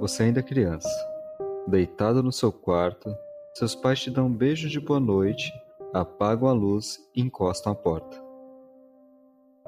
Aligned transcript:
Você 0.00 0.22
ainda 0.22 0.38
é 0.38 0.44
criança, 0.44 0.88
deitado 1.66 2.22
no 2.22 2.30
seu 2.30 2.52
quarto, 2.52 3.12
seus 3.52 3.74
pais 3.74 4.00
te 4.00 4.12
dão 4.12 4.26
um 4.26 4.32
beijo 4.32 4.68
de 4.68 4.78
boa 4.78 5.00
noite, 5.00 5.52
apagam 5.92 6.48
a 6.48 6.52
luz 6.52 7.00
e 7.16 7.20
encostam 7.20 7.72
a 7.72 7.74
porta. 7.74 8.16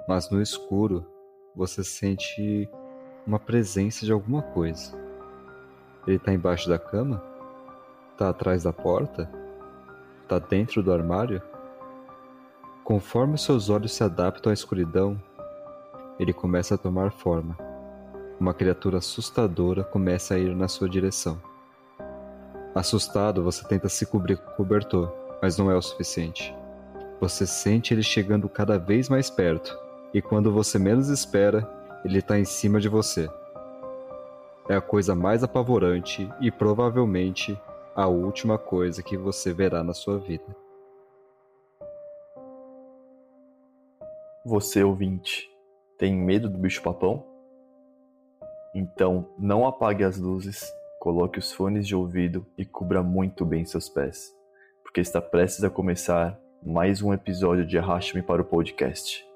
Mas 0.07 0.31
no 0.31 0.41
escuro, 0.41 1.05
você 1.53 1.83
sente 1.83 2.71
uma 3.27 3.41
presença 3.41 4.07
de 4.07 4.13
alguma 4.13 4.41
coisa. 4.41 4.97
Ele 6.07 6.17
está 6.17 6.33
embaixo 6.33 6.69
da 6.69 6.79
cama? 6.79 7.21
Está 8.13 8.29
atrás 8.29 8.63
da 8.63 8.73
porta? 8.73 9.29
Está 10.23 10.39
dentro 10.39 10.81
do 10.81 10.93
armário? 10.93 11.43
Conforme 12.85 13.37
seus 13.37 13.69
olhos 13.69 13.93
se 13.93 14.05
adaptam 14.05 14.51
à 14.51 14.55
escuridão, 14.55 15.21
ele 16.21 16.33
começa 16.33 16.77
a 16.77 16.79
tomar 16.79 17.11
forma. 17.11 17.70
Uma 18.41 18.55
criatura 18.55 18.97
assustadora 18.97 19.85
começa 19.85 20.33
a 20.33 20.39
ir 20.39 20.57
na 20.57 20.67
sua 20.67 20.89
direção. 20.89 21.39
Assustado, 22.75 23.45
você 23.45 23.69
tenta 23.69 23.87
se 23.87 24.07
cobrir 24.07 24.39
com 24.39 24.51
o 24.51 24.57
cobertor, 24.57 25.13
mas 25.43 25.59
não 25.59 25.71
é 25.71 25.77
o 25.77 25.83
suficiente. 25.83 26.57
Você 27.21 27.47
sente 27.47 27.93
ele 27.93 28.03
chegando 28.03 28.49
cada 28.49 28.79
vez 28.79 29.11
mais 29.11 29.29
perto, 29.29 29.79
e 30.15 30.23
quando 30.23 30.51
você 30.51 30.79
menos 30.79 31.11
espera, 31.11 31.71
ele 32.03 32.21
está 32.21 32.39
em 32.39 32.47
cima 32.47 32.81
de 32.81 32.89
você. 32.89 33.29
É 34.71 34.75
a 34.75 34.81
coisa 34.81 35.15
mais 35.15 35.45
apavorante 35.45 36.27
e 36.41 36.51
provavelmente 36.51 37.61
a 37.95 38.07
última 38.07 38.57
coisa 38.57 39.03
que 39.03 39.19
você 39.19 39.53
verá 39.53 39.85
na 39.85 39.93
sua 39.93 40.19
vida. 40.19 40.57
Você, 44.47 44.83
ouvinte, 44.83 45.47
tem 45.99 46.17
medo 46.17 46.49
do 46.49 46.57
bicho-papão? 46.57 47.30
Então 48.75 49.29
não 49.39 49.67
apague 49.67 50.05
as 50.05 50.19
luzes, 50.19 50.65
coloque 51.01 51.39
os 51.39 51.53
fones 51.53 51.87
de 51.87 51.95
ouvido 51.95 52.47
e 52.57 52.65
cubra 52.65 53.03
muito 53.03 53.45
bem 53.45 53.65
seus 53.65 53.89
pés, 53.89 54.33
porque 54.83 55.01
está 55.01 55.21
prestes 55.21 55.65
a 55.65 55.71
começar 55.71 56.39
mais 56.63 57.03
um 57.03 57.13
episódio 57.13 57.67
de 57.67 57.79
Arraste-me 57.79 58.23
para 58.23 58.43
o 58.43 58.45
podcast. 58.45 59.30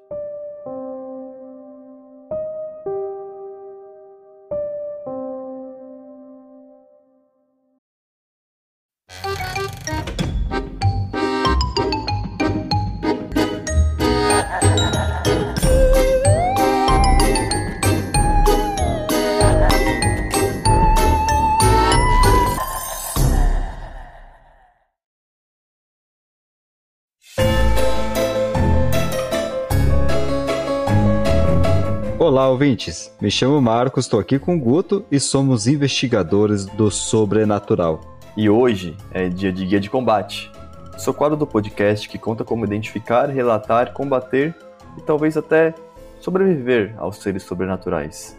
Olá, 32.27 32.48
ouvintes. 32.48 33.14
Me 33.20 33.30
chamo 33.30 33.61
Marcos, 33.61 34.06
estou 34.06 34.19
aqui 34.19 34.39
com 34.39 34.56
o 34.56 34.58
Guto 34.58 35.05
e 35.11 35.20
somos 35.20 35.67
investigadores 35.67 36.64
do 36.64 36.91
sobrenatural. 36.91 38.00
E 38.34 38.48
hoje 38.48 38.97
é 39.11 39.28
dia 39.28 39.53
de 39.53 39.67
guia 39.67 39.78
de 39.78 39.91
combate. 39.91 40.50
Sou 40.97 41.12
quadro 41.12 41.36
do 41.36 41.47
podcast 41.47 42.08
que 42.08 42.17
conta 42.17 42.42
como 42.42 42.64
identificar, 42.64 43.27
relatar, 43.27 43.92
combater 43.92 44.55
e 44.97 45.02
talvez 45.02 45.36
até 45.36 45.75
sobreviver 46.19 46.95
aos 46.97 47.19
seres 47.19 47.42
sobrenaturais. 47.42 48.34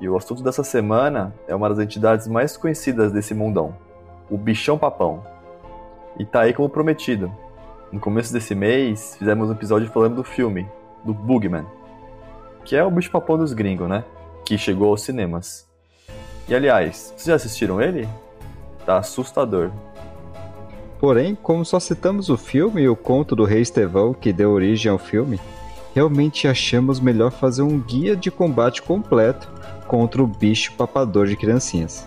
E 0.00 0.08
o 0.08 0.16
assunto 0.16 0.40
dessa 0.40 0.62
semana 0.62 1.34
é 1.48 1.56
uma 1.56 1.68
das 1.68 1.80
entidades 1.80 2.28
mais 2.28 2.56
conhecidas 2.56 3.10
desse 3.10 3.34
mundão, 3.34 3.74
o 4.30 4.38
bichão 4.38 4.78
papão. 4.78 5.26
E 6.16 6.24
tá 6.24 6.42
aí 6.42 6.52
como 6.54 6.68
prometido. 6.68 7.28
No 7.90 7.98
começo 7.98 8.32
desse 8.32 8.54
mês, 8.54 9.16
fizemos 9.18 9.48
um 9.48 9.52
episódio 9.52 9.90
falando 9.90 10.14
do 10.14 10.22
filme, 10.22 10.64
do 11.04 11.12
Bugman 11.12 11.66
que 12.64 12.76
é 12.76 12.84
o 12.84 12.90
bicho 12.90 13.10
papão 13.10 13.36
dos 13.36 13.52
gringos, 13.52 13.88
né? 13.88 14.04
Que 14.44 14.56
chegou 14.58 14.90
aos 14.90 15.02
cinemas. 15.02 15.66
E 16.48 16.54
aliás, 16.54 17.12
vocês 17.16 17.26
já 17.26 17.34
assistiram 17.34 17.80
ele? 17.80 18.08
Tá 18.84 18.98
assustador. 18.98 19.70
Porém, 20.98 21.34
como 21.34 21.64
só 21.64 21.80
citamos 21.80 22.28
o 22.28 22.36
filme 22.36 22.82
e 22.82 22.88
o 22.88 22.96
conto 22.96 23.34
do 23.34 23.44
Rei 23.44 23.60
Estevão 23.60 24.14
que 24.14 24.32
deu 24.32 24.50
origem 24.50 24.90
ao 24.90 24.98
filme, 24.98 25.40
realmente 25.94 26.46
achamos 26.46 27.00
melhor 27.00 27.30
fazer 27.30 27.62
um 27.62 27.80
guia 27.80 28.16
de 28.16 28.30
combate 28.30 28.82
completo 28.82 29.50
contra 29.86 30.22
o 30.22 30.26
bicho 30.26 30.72
papador 30.74 31.26
de 31.26 31.36
criancinhas. 31.36 32.06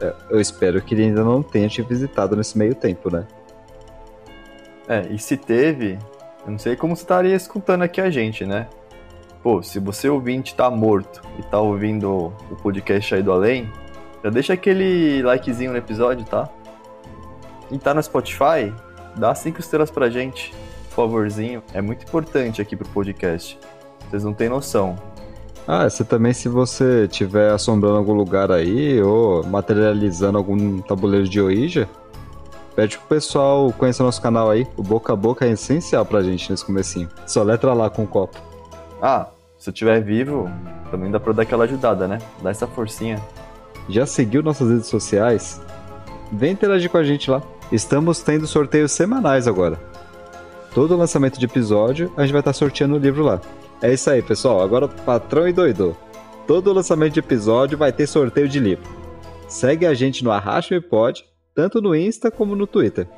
É, 0.00 0.14
eu 0.30 0.40
espero 0.40 0.80
que 0.80 0.94
ele 0.94 1.04
ainda 1.04 1.22
não 1.22 1.42
tenha 1.42 1.68
te 1.68 1.82
visitado 1.82 2.34
nesse 2.34 2.56
meio 2.56 2.74
tempo, 2.74 3.10
né? 3.10 3.26
É, 4.88 5.06
e 5.10 5.18
se 5.18 5.36
teve, 5.36 5.98
eu 6.44 6.50
não 6.50 6.58
sei 6.58 6.74
como 6.74 6.96
você 6.96 7.02
estaria 7.02 7.34
escutando 7.34 7.82
aqui 7.82 8.00
a 8.00 8.10
gente, 8.10 8.44
né? 8.46 8.66
Pô, 9.42 9.62
se 9.62 9.78
você 9.78 10.08
ouvinte 10.08 10.54
tá 10.54 10.70
morto 10.70 11.22
e 11.38 11.42
tá 11.42 11.58
ouvindo 11.58 12.32
o 12.50 12.56
podcast 12.56 13.14
aí 13.14 13.22
do 13.22 13.32
além, 13.32 13.72
já 14.22 14.28
deixa 14.28 14.52
aquele 14.52 15.22
likezinho 15.22 15.72
no 15.72 15.78
episódio, 15.78 16.26
tá? 16.26 16.48
E 17.70 17.78
tá 17.78 17.94
no 17.94 18.02
Spotify, 18.02 18.72
dá 19.16 19.34
cinco 19.34 19.60
estrelas 19.60 19.90
pra 19.90 20.10
gente, 20.10 20.54
por 20.90 21.06
favorzinho. 21.06 21.62
É 21.72 21.80
muito 21.80 22.04
importante 22.04 22.60
aqui 22.60 22.76
pro 22.76 22.86
podcast. 22.88 23.58
Vocês 24.10 24.24
não 24.24 24.34
têm 24.34 24.50
noção. 24.50 24.98
Ah, 25.66 25.88
você 25.88 26.04
também, 26.04 26.34
se 26.34 26.48
você 26.48 27.04
estiver 27.04 27.52
assombrando 27.52 27.96
algum 27.96 28.12
lugar 28.12 28.50
aí 28.50 29.00
ou 29.00 29.42
materializando 29.46 30.36
algum 30.36 30.80
tabuleiro 30.82 31.26
de 31.28 31.40
Ouija, 31.40 31.88
pede 32.74 32.98
pro 32.98 33.06
pessoal 33.06 33.72
conhecer 33.72 34.02
nosso 34.02 34.20
canal 34.20 34.50
aí. 34.50 34.66
O 34.76 34.82
boca 34.82 35.14
a 35.14 35.16
boca 35.16 35.46
é 35.46 35.52
essencial 35.52 36.04
pra 36.04 36.22
gente 36.22 36.50
nesse 36.50 36.64
comecinho. 36.64 37.08
Só 37.26 37.42
letra 37.42 37.72
lá 37.72 37.88
com 37.88 38.02
o 38.02 38.06
copo. 38.06 38.49
Ah, 39.02 39.28
se 39.58 39.70
eu 39.70 39.72
estiver 39.72 40.00
vivo, 40.02 40.50
também 40.90 41.10
dá 41.10 41.18
pra 41.18 41.32
dar 41.32 41.42
aquela 41.42 41.64
ajudada, 41.64 42.06
né? 42.06 42.18
Dá 42.42 42.50
essa 42.50 42.66
forcinha. 42.66 43.20
Já 43.88 44.06
seguiu 44.06 44.42
nossas 44.42 44.70
redes 44.70 44.86
sociais? 44.86 45.60
Vem 46.32 46.52
interagir 46.52 46.90
com 46.90 46.98
a 46.98 47.02
gente 47.02 47.30
lá. 47.30 47.42
Estamos 47.72 48.20
tendo 48.20 48.46
sorteios 48.46 48.92
semanais 48.92 49.48
agora. 49.48 49.78
Todo 50.74 50.96
lançamento 50.96 51.38
de 51.38 51.46
episódio, 51.46 52.12
a 52.16 52.22
gente 52.22 52.32
vai 52.32 52.40
estar 52.40 52.52
sorteando 52.52 52.94
o 52.94 52.98
livro 52.98 53.24
lá. 53.24 53.40
É 53.82 53.92
isso 53.92 54.10
aí, 54.10 54.22
pessoal. 54.22 54.60
Agora, 54.60 54.86
patrão 54.86 55.48
e 55.48 55.52
doido. 55.52 55.96
Todo 56.46 56.72
lançamento 56.72 57.14
de 57.14 57.20
episódio 57.20 57.78
vai 57.78 57.92
ter 57.92 58.06
sorteio 58.06 58.48
de 58.48 58.58
livro. 58.58 58.84
Segue 59.48 59.86
a 59.86 59.94
gente 59.94 60.22
no 60.22 60.30
Arracho 60.30 60.74
e 60.74 60.80
Pod, 60.80 61.24
tanto 61.54 61.80
no 61.80 61.94
Insta 61.94 62.30
como 62.30 62.54
no 62.54 62.66
Twitter. 62.66 63.08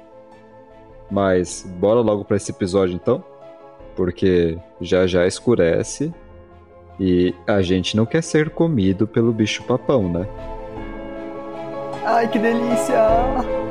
Mas 1.11 1.67
bora 1.79 2.01
logo 2.01 2.25
para 2.25 2.37
esse 2.37 2.51
episódio 2.51 2.95
então? 2.95 3.23
Porque 3.95 4.59
já 4.81 5.07
já 5.07 5.27
escurece 5.27 6.13
e 6.99 7.35
a 7.47 7.63
gente 7.63 7.97
não 7.97 8.07
quer 8.07 8.23
ser 8.23 8.51
comido 8.51 9.07
pelo 9.07 9.33
bicho 9.33 9.63
papão, 9.65 10.09
né? 10.13 10.27
Ai, 12.05 12.29
que 12.29 12.39
delícia! 12.39 13.62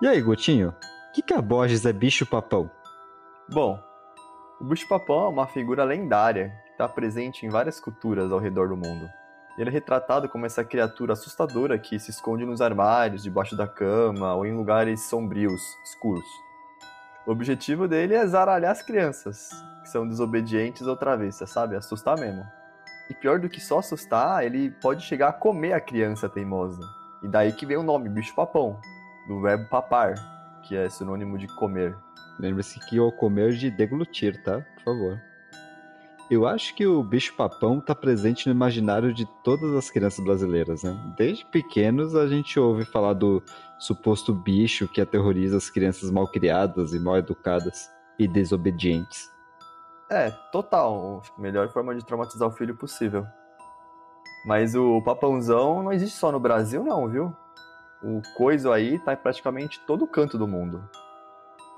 E 0.00 0.06
aí, 0.06 0.22
Gotinho? 0.22 0.68
O 0.68 1.12
que, 1.12 1.20
que 1.20 1.34
a 1.34 1.42
Borges 1.42 1.84
é 1.84 1.92
bicho-papão? 1.92 2.70
Bom, 3.50 3.82
o 4.60 4.64
bicho-papão 4.64 5.24
é 5.24 5.28
uma 5.28 5.48
figura 5.48 5.82
lendária 5.82 6.52
que 6.66 6.70
está 6.70 6.88
presente 6.88 7.44
em 7.44 7.48
várias 7.48 7.80
culturas 7.80 8.30
ao 8.30 8.38
redor 8.38 8.68
do 8.68 8.76
mundo. 8.76 9.10
Ele 9.58 9.70
é 9.70 9.72
retratado 9.72 10.28
como 10.28 10.46
essa 10.46 10.62
criatura 10.62 11.14
assustadora 11.14 11.76
que 11.80 11.98
se 11.98 12.12
esconde 12.12 12.46
nos 12.46 12.60
armários, 12.60 13.24
debaixo 13.24 13.56
da 13.56 13.66
cama 13.66 14.32
ou 14.34 14.46
em 14.46 14.56
lugares 14.56 15.08
sombrios, 15.08 15.60
escuros. 15.84 16.28
O 17.26 17.32
objetivo 17.32 17.88
dele 17.88 18.14
é 18.14 18.24
zaralhar 18.24 18.70
as 18.70 18.82
crianças, 18.82 19.50
que 19.82 19.88
são 19.88 20.06
desobedientes 20.06 20.86
ou 20.86 20.96
travessas, 20.96 21.50
sabe? 21.50 21.74
Assustar 21.74 22.16
mesmo. 22.16 22.46
E 23.10 23.14
pior 23.14 23.40
do 23.40 23.48
que 23.48 23.60
só 23.60 23.80
assustar, 23.80 24.44
ele 24.44 24.70
pode 24.70 25.04
chegar 25.04 25.30
a 25.30 25.32
comer 25.32 25.72
a 25.72 25.80
criança 25.80 26.28
teimosa. 26.28 26.82
E 27.20 27.26
daí 27.26 27.52
que 27.52 27.66
vem 27.66 27.76
o 27.76 27.82
nome, 27.82 28.08
bicho-papão, 28.08 28.78
do 29.28 29.40
verbo 29.40 29.68
papar, 29.68 30.14
que 30.62 30.74
é 30.74 30.88
sinônimo 30.88 31.38
de 31.38 31.46
comer. 31.54 31.96
Lembre-se 32.40 32.80
que 32.88 32.98
o 32.98 33.12
comer 33.12 33.52
de 33.52 33.70
deglutir, 33.70 34.42
tá? 34.42 34.60
Por 34.76 34.84
favor. 34.84 35.20
Eu 36.30 36.46
acho 36.46 36.74
que 36.74 36.86
o 36.86 37.02
bicho-papão 37.02 37.78
está 37.78 37.94
presente 37.94 38.46
no 38.46 38.54
imaginário 38.54 39.14
de 39.14 39.24
todas 39.42 39.74
as 39.74 39.90
crianças 39.90 40.22
brasileiras, 40.24 40.82
né? 40.82 40.94
Desde 41.16 41.44
pequenos 41.46 42.14
a 42.14 42.26
gente 42.26 42.58
ouve 42.60 42.84
falar 42.84 43.14
do 43.14 43.42
suposto 43.78 44.34
bicho 44.34 44.86
que 44.88 45.00
aterroriza 45.00 45.56
as 45.56 45.70
crianças 45.70 46.10
mal 46.10 46.26
criadas 46.26 46.92
e 46.92 46.98
mal 46.98 47.16
educadas. 47.16 47.90
e 48.18 48.26
desobedientes. 48.26 49.30
É, 50.10 50.30
total. 50.50 51.22
Melhor 51.38 51.68
forma 51.68 51.94
de 51.94 52.04
traumatizar 52.04 52.48
o 52.48 52.52
filho 52.52 52.74
possível. 52.76 53.24
Mas 54.44 54.74
o 54.74 55.00
papãozão 55.02 55.82
não 55.82 55.92
existe 55.92 56.16
só 56.18 56.32
no 56.32 56.40
Brasil, 56.40 56.82
não, 56.82 57.08
viu? 57.08 57.36
O 58.02 58.22
coiso 58.36 58.72
aí 58.72 58.98
tá 58.98 59.12
em 59.12 59.16
praticamente 59.16 59.80
todo 59.86 60.06
canto 60.06 60.38
do 60.38 60.46
mundo. 60.46 60.88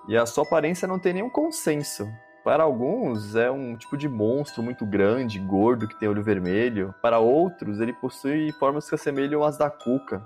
E 0.09 0.17
a 0.17 0.27
sua 0.27 0.45
aparência 0.45 0.87
não 0.87 0.99
tem 0.99 1.15
nenhum 1.15 1.31
consenso. 1.31 2.09
Para 2.43 2.63
alguns, 2.63 3.37
é 3.37 3.51
um 3.51 3.77
tipo 3.77 3.97
de 3.97 4.09
monstro 4.09 4.63
muito 4.63 4.87
grande, 4.87 5.39
gordo, 5.39 5.87
que 5.87 5.99
tem 5.99 6.09
olho 6.09 6.23
vermelho. 6.23 6.95
Para 7.03 7.19
outros, 7.19 7.81
ele 7.81 7.93
possui 7.93 8.51
formas 8.53 8.89
que 8.89 8.95
assemelham 8.95 9.45
às 9.45 9.59
da 9.59 9.71
Cuca. 9.71 10.23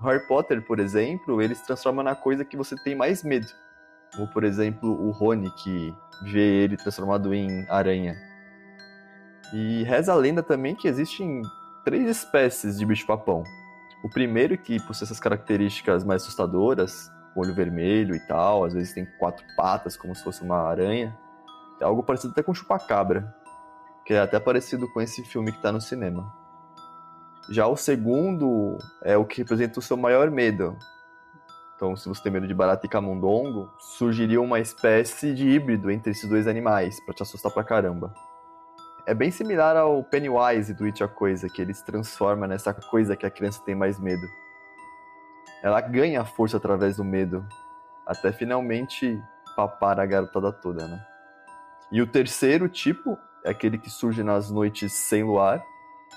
Harry 0.00 0.26
Potter, 0.26 0.64
por 0.64 0.78
exemplo, 0.78 1.40
ele 1.40 1.54
se 1.54 1.64
transforma 1.64 2.02
na 2.02 2.14
coisa 2.14 2.44
que 2.44 2.56
você 2.56 2.76
tem 2.82 2.94
mais 2.94 3.22
medo. 3.22 3.46
Como, 4.14 4.28
por 4.28 4.44
exemplo, 4.44 4.90
o 4.90 5.10
Rony, 5.10 5.50
que 5.62 5.94
vê 6.24 6.64
ele 6.64 6.76
transformado 6.76 7.32
em 7.32 7.66
aranha. 7.68 8.16
E 9.52 9.82
reza 9.84 10.12
a 10.12 10.16
lenda 10.16 10.42
também 10.42 10.74
que 10.74 10.88
existem 10.88 11.42
três 11.84 12.08
espécies 12.08 12.78
de 12.78 12.84
bicho-papão. 12.84 13.44
O 14.02 14.08
primeiro, 14.08 14.56
que 14.56 14.80
possui 14.80 15.04
essas 15.04 15.18
características 15.18 16.04
mais 16.04 16.22
assustadoras, 16.22 17.10
olho 17.34 17.54
vermelho 17.54 18.14
e 18.14 18.20
tal, 18.20 18.64
às 18.64 18.72
vezes 18.72 18.92
tem 18.92 19.06
quatro 19.18 19.44
patas, 19.56 19.96
como 19.96 20.14
se 20.14 20.22
fosse 20.22 20.42
uma 20.42 20.68
aranha. 20.68 21.16
É 21.80 21.84
algo 21.84 22.02
parecido 22.02 22.32
até 22.32 22.42
com 22.42 22.54
chupacabra, 22.54 23.34
que 24.04 24.14
é 24.14 24.20
até 24.20 24.38
parecido 24.38 24.90
com 24.92 25.00
esse 25.00 25.22
filme 25.24 25.50
que 25.50 25.58
está 25.58 25.72
no 25.72 25.80
cinema. 25.80 26.32
Já 27.50 27.66
o 27.66 27.76
segundo 27.76 28.78
é 29.02 29.16
o 29.16 29.24
que 29.24 29.38
representa 29.38 29.78
o 29.78 29.82
seu 29.82 29.96
maior 29.96 30.30
medo. 30.30 30.76
Então, 31.74 31.96
se 31.96 32.08
você 32.08 32.22
tem 32.22 32.32
medo 32.32 32.46
de 32.46 32.54
barata 32.54 32.86
e 32.86 32.88
camundongo, 32.88 33.72
surgiria 33.78 34.40
uma 34.40 34.58
espécie 34.58 35.32
de 35.32 35.48
híbrido 35.48 35.90
entre 35.90 36.10
esses 36.10 36.28
dois 36.28 36.46
animais, 36.46 36.98
para 37.04 37.14
te 37.14 37.22
assustar 37.22 37.52
pra 37.52 37.62
caramba. 37.62 38.12
É 39.08 39.14
bem 39.14 39.30
similar 39.30 39.74
ao 39.74 40.04
Pennywise 40.04 40.74
do 40.74 40.84
It 40.84 41.02
a 41.02 41.08
Coisa, 41.08 41.48
que 41.48 41.62
ele 41.62 41.72
se 41.72 41.82
transforma 41.82 42.46
nessa 42.46 42.74
coisa 42.74 43.16
que 43.16 43.24
a 43.24 43.30
criança 43.30 43.58
tem 43.64 43.74
mais 43.74 43.98
medo. 43.98 44.28
Ela 45.62 45.80
ganha 45.80 46.26
força 46.26 46.58
através 46.58 46.98
do 46.98 47.04
medo, 47.04 47.42
até 48.06 48.30
finalmente 48.30 49.18
papar 49.56 49.98
a 49.98 50.04
garotada 50.04 50.52
toda, 50.52 50.86
né? 50.86 51.02
E 51.90 52.02
o 52.02 52.06
terceiro 52.06 52.68
tipo 52.68 53.16
é 53.46 53.48
aquele 53.48 53.78
que 53.78 53.88
surge 53.88 54.22
nas 54.22 54.50
noites 54.50 54.92
sem 54.92 55.22
luar. 55.22 55.64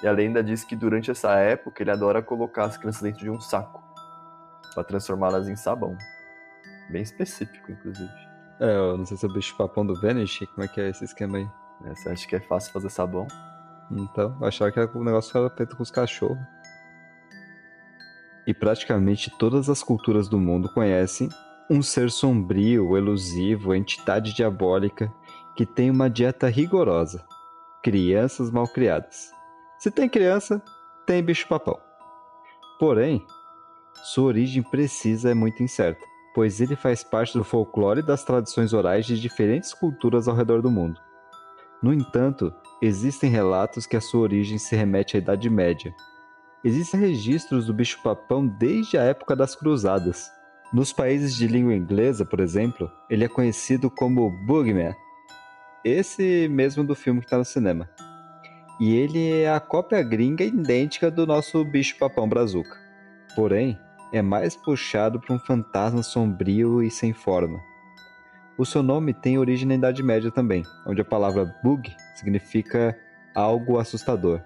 E 0.03 0.07
a 0.07 0.11
lenda 0.11 0.43
diz 0.43 0.65
que 0.65 0.75
durante 0.75 1.09
essa 1.09 1.31
época 1.35 1.81
ele 1.81 1.91
adora 1.91 2.21
colocar 2.21 2.65
as 2.65 2.75
crianças 2.75 3.03
dentro 3.03 3.21
de 3.21 3.29
um 3.29 3.39
saco 3.39 3.81
para 4.75 4.83
transformá-las 4.83 5.47
em 5.47 5.55
sabão. 5.55 5.97
Bem 6.89 7.01
específico, 7.01 7.71
inclusive. 7.71 8.11
É, 8.59 8.75
eu 8.75 8.97
não 8.97 9.05
sei 9.05 9.15
se 9.15 9.25
é 9.25 9.29
o 9.29 9.33
bicho 9.33 9.55
papão 9.55 9.85
do 9.85 9.97
Vanish, 10.01 10.39
como 10.53 10.65
é 10.65 10.67
que 10.67 10.81
é 10.81 10.89
esse 10.89 11.05
esquema 11.05 11.37
aí? 11.37 11.60
Você 11.85 12.09
acha 12.09 12.27
que 12.27 12.35
é 12.35 12.39
fácil 12.39 12.71
fazer 12.71 12.89
sabão? 12.89 13.27
Então, 13.91 14.37
achava 14.41 14.71
que 14.71 14.79
era 14.79 14.91
negócio 14.95 15.31
que 15.31 15.37
era 15.37 15.49
feito 15.49 15.75
com 15.75 15.83
os 15.83 15.91
cachorros. 15.91 16.37
E 18.47 18.53
praticamente 18.53 19.29
todas 19.37 19.69
as 19.69 19.83
culturas 19.83 20.27
do 20.27 20.39
mundo 20.39 20.71
conhecem 20.73 21.29
um 21.69 21.81
ser 21.81 22.09
sombrio, 22.09 22.97
elusivo, 22.97 23.73
entidade 23.73 24.33
diabólica 24.33 25.11
que 25.55 25.65
tem 25.65 25.89
uma 25.89 26.09
dieta 26.09 26.47
rigorosa. 26.47 27.23
Crianças 27.83 28.49
mal 28.49 28.67
criadas. 28.67 29.31
Se 29.77 29.91
tem 29.91 30.09
criança, 30.09 30.61
tem 31.05 31.23
bicho-papão. 31.23 31.79
Porém, 32.79 33.25
sua 34.03 34.25
origem 34.25 34.63
precisa 34.63 35.31
é 35.31 35.33
muito 35.33 35.61
incerta, 35.61 36.03
pois 36.33 36.61
ele 36.61 36.75
faz 36.75 37.03
parte 37.03 37.37
do 37.37 37.43
folclore 37.43 37.99
e 37.99 38.05
das 38.05 38.23
tradições 38.23 38.73
orais 38.73 39.05
de 39.05 39.19
diferentes 39.19 39.73
culturas 39.73 40.27
ao 40.27 40.35
redor 40.35 40.61
do 40.61 40.71
mundo. 40.71 40.99
No 41.81 41.91
entanto, 41.91 42.53
existem 42.81 43.29
relatos 43.29 43.87
que 43.87 43.97
a 43.97 44.01
sua 44.01 44.21
origem 44.21 44.57
se 44.59 44.75
remete 44.75 45.17
à 45.17 45.19
Idade 45.19 45.49
Média. 45.49 45.93
Existem 46.63 46.99
registros 46.99 47.65
do 47.65 47.73
bicho-papão 47.73 48.45
desde 48.45 48.97
a 48.99 49.03
época 49.03 49.35
das 49.35 49.55
Cruzadas. 49.55 50.29
Nos 50.71 50.93
países 50.93 51.35
de 51.35 51.47
língua 51.47 51.73
inglesa, 51.73 52.23
por 52.23 52.39
exemplo, 52.39 52.89
ele 53.09 53.25
é 53.25 53.27
conhecido 53.27 53.89
como 53.89 54.29
Bugman, 54.45 54.93
esse 55.83 56.47
mesmo 56.49 56.83
do 56.83 56.93
filme 56.93 57.19
que 57.19 57.25
está 57.25 57.37
no 57.37 57.43
cinema. 57.43 57.89
E 58.79 58.95
ele 58.95 59.41
é 59.41 59.51
a 59.51 59.59
cópia 59.59 60.03
gringa 60.03 60.43
idêntica 60.43 61.09
do 61.09 61.25
nosso 61.25 61.65
bicho-papão 61.65 62.29
brazuca. 62.29 62.77
Porém, 63.35 63.77
é 64.13 64.21
mais 64.21 64.55
puxado 64.55 65.19
para 65.19 65.35
um 65.35 65.39
fantasma 65.39 66.03
sombrio 66.03 66.83
e 66.83 66.91
sem 66.91 67.11
forma. 67.11 67.59
O 68.61 68.65
seu 68.65 68.83
nome 68.83 69.11
tem 69.11 69.39
origem 69.39 69.67
na 69.67 69.73
Idade 69.73 70.03
Média 70.03 70.29
também, 70.29 70.63
onde 70.85 71.01
a 71.01 71.03
palavra 71.03 71.51
bug 71.63 71.91
significa 72.13 72.95
algo 73.33 73.79
assustador. 73.79 74.39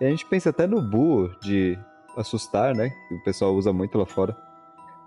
E 0.00 0.04
a 0.04 0.10
gente 0.10 0.26
pensa 0.26 0.50
até 0.50 0.66
no 0.66 0.82
bu 0.82 1.30
de 1.40 1.78
assustar, 2.16 2.74
né? 2.74 2.90
Que 3.06 3.14
o 3.14 3.22
pessoal 3.22 3.54
usa 3.54 3.72
muito 3.72 3.96
lá 3.96 4.04
fora. 4.04 4.36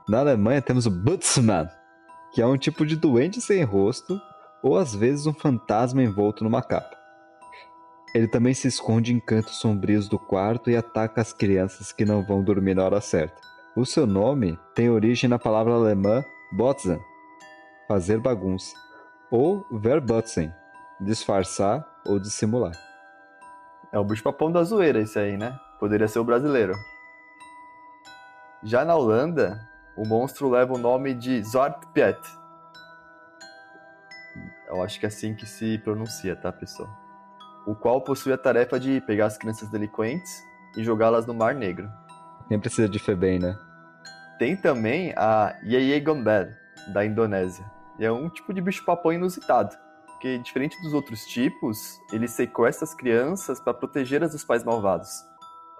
Na 0.07 0.19
Alemanha 0.19 0.61
temos 0.61 0.85
o 0.85 0.89
Butzmann, 0.89 1.67
que 2.33 2.41
é 2.41 2.47
um 2.47 2.55
tipo 2.55 2.85
de 2.85 2.95
doente 2.95 3.41
sem 3.41 3.65
rosto 3.65 4.17
ou 4.63 4.77
às 4.77 4.95
vezes 4.95 5.27
um 5.27 5.33
fantasma 5.33 6.01
envolto 6.01 6.45
numa 6.45 6.61
capa. 6.61 6.95
Ele 8.15 8.29
também 8.29 8.53
se 8.53 8.65
esconde 8.65 9.13
em 9.13 9.19
cantos 9.19 9.59
sombrios 9.59 10.07
do 10.07 10.17
quarto 10.17 10.69
e 10.71 10.77
ataca 10.77 11.19
as 11.19 11.33
crianças 11.33 11.91
que 11.91 12.05
não 12.05 12.23
vão 12.23 12.41
dormir 12.41 12.75
na 12.75 12.85
hora 12.85 13.01
certa. 13.01 13.35
O 13.75 13.85
seu 13.85 14.07
nome 14.07 14.57
tem 14.73 14.89
origem 14.89 15.29
na 15.29 15.37
palavra 15.37 15.73
alemã 15.73 16.23
Botzen, 16.53 16.97
fazer 17.91 18.19
bagunça, 18.19 18.73
ou 19.29 19.67
verbutzen, 19.69 20.53
disfarçar 21.01 21.85
ou 22.05 22.17
dissimular. 22.17 22.71
É 23.91 23.99
o 23.99 24.05
bicho-papão 24.05 24.49
da 24.49 24.63
zoeira 24.63 25.01
esse 25.01 25.19
aí, 25.19 25.35
né? 25.35 25.59
Poderia 25.77 26.07
ser 26.07 26.19
o 26.19 26.23
brasileiro. 26.23 26.73
Já 28.63 28.85
na 28.85 28.95
Holanda, 28.95 29.59
o 29.97 30.07
monstro 30.07 30.49
leva 30.49 30.73
o 30.73 30.77
nome 30.77 31.13
de 31.13 31.43
Zwart 31.43 31.85
Piet, 31.93 32.17
eu 34.69 34.81
acho 34.81 34.97
que 34.97 35.05
é 35.05 35.09
assim 35.09 35.35
que 35.35 35.45
se 35.45 35.77
pronuncia, 35.79 36.33
tá, 36.33 36.49
pessoal? 36.49 36.89
O 37.67 37.75
qual 37.75 37.99
possui 37.99 38.31
a 38.31 38.37
tarefa 38.37 38.79
de 38.79 39.01
pegar 39.01 39.25
as 39.25 39.37
crianças 39.37 39.67
delinquentes 39.67 40.31
e 40.77 40.83
jogá-las 40.85 41.25
no 41.25 41.33
Mar 41.33 41.53
Negro. 41.53 41.91
Nem 42.49 42.57
precisa 42.57 42.87
de 42.87 42.99
Febem, 42.99 43.37
né? 43.37 43.53
Tem 44.39 44.55
também 44.55 45.13
a 45.17 45.53
Yeye 45.61 45.99
Gambel, 45.99 46.47
da 46.93 47.05
Indonésia. 47.05 47.80
E 48.01 48.05
é 48.05 48.11
um 48.11 48.27
tipo 48.27 48.51
de 48.51 48.59
bicho-papão 48.59 49.13
inusitado. 49.13 49.77
Porque, 50.07 50.39
diferente 50.39 50.75
dos 50.81 50.91
outros 50.91 51.23
tipos, 51.23 52.01
ele 52.11 52.27
sequestra 52.27 52.83
as 52.83 52.95
crianças 52.95 53.59
para 53.59 53.75
protegê-las 53.75 54.31
dos 54.31 54.43
pais 54.43 54.63
malvados. 54.63 55.23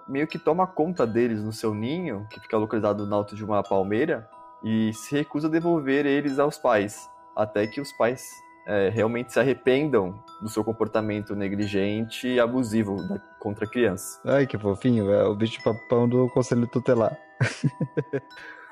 Meio 0.06 0.28
que 0.28 0.38
toma 0.38 0.64
conta 0.64 1.04
deles 1.04 1.42
no 1.42 1.52
seu 1.52 1.74
ninho, 1.74 2.24
que 2.30 2.38
fica 2.38 2.56
localizado 2.56 3.04
no 3.04 3.14
alto 3.16 3.34
de 3.34 3.44
uma 3.44 3.60
palmeira, 3.64 4.30
e 4.62 4.92
se 4.94 5.16
recusa 5.16 5.48
a 5.48 5.50
devolver 5.50 6.06
eles 6.06 6.38
aos 6.38 6.56
pais, 6.56 7.10
até 7.34 7.66
que 7.66 7.80
os 7.80 7.90
pais 7.92 8.30
é, 8.68 8.88
realmente 8.88 9.32
se 9.32 9.40
arrependam 9.40 10.22
do 10.40 10.48
seu 10.48 10.62
comportamento 10.62 11.34
negligente 11.34 12.28
e 12.28 12.38
abusivo 12.38 12.96
da, 13.08 13.18
contra 13.40 13.64
a 13.64 13.68
criança. 13.68 14.20
Ai, 14.24 14.46
que 14.46 14.56
fofinho, 14.56 15.10
é 15.10 15.24
o 15.24 15.34
bicho 15.34 15.60
papão 15.64 16.08
do 16.08 16.28
conselho 16.28 16.68
tutelar. 16.68 17.18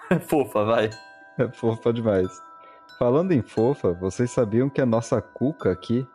É 0.09 0.19
fofa, 0.23 0.65
vai. 0.65 0.91
É 1.37 1.49
fofa 1.49 1.93
demais. 1.93 2.50
Falando 2.99 3.33
em 3.33 3.43
fofa, 3.43 3.93
vocês 3.93 4.31
sabiam 4.31 4.69
que 4.69 4.81
a 4.81 4.87
nossa 4.87 5.21
cuca 5.23 5.73
aqui 5.73 6.07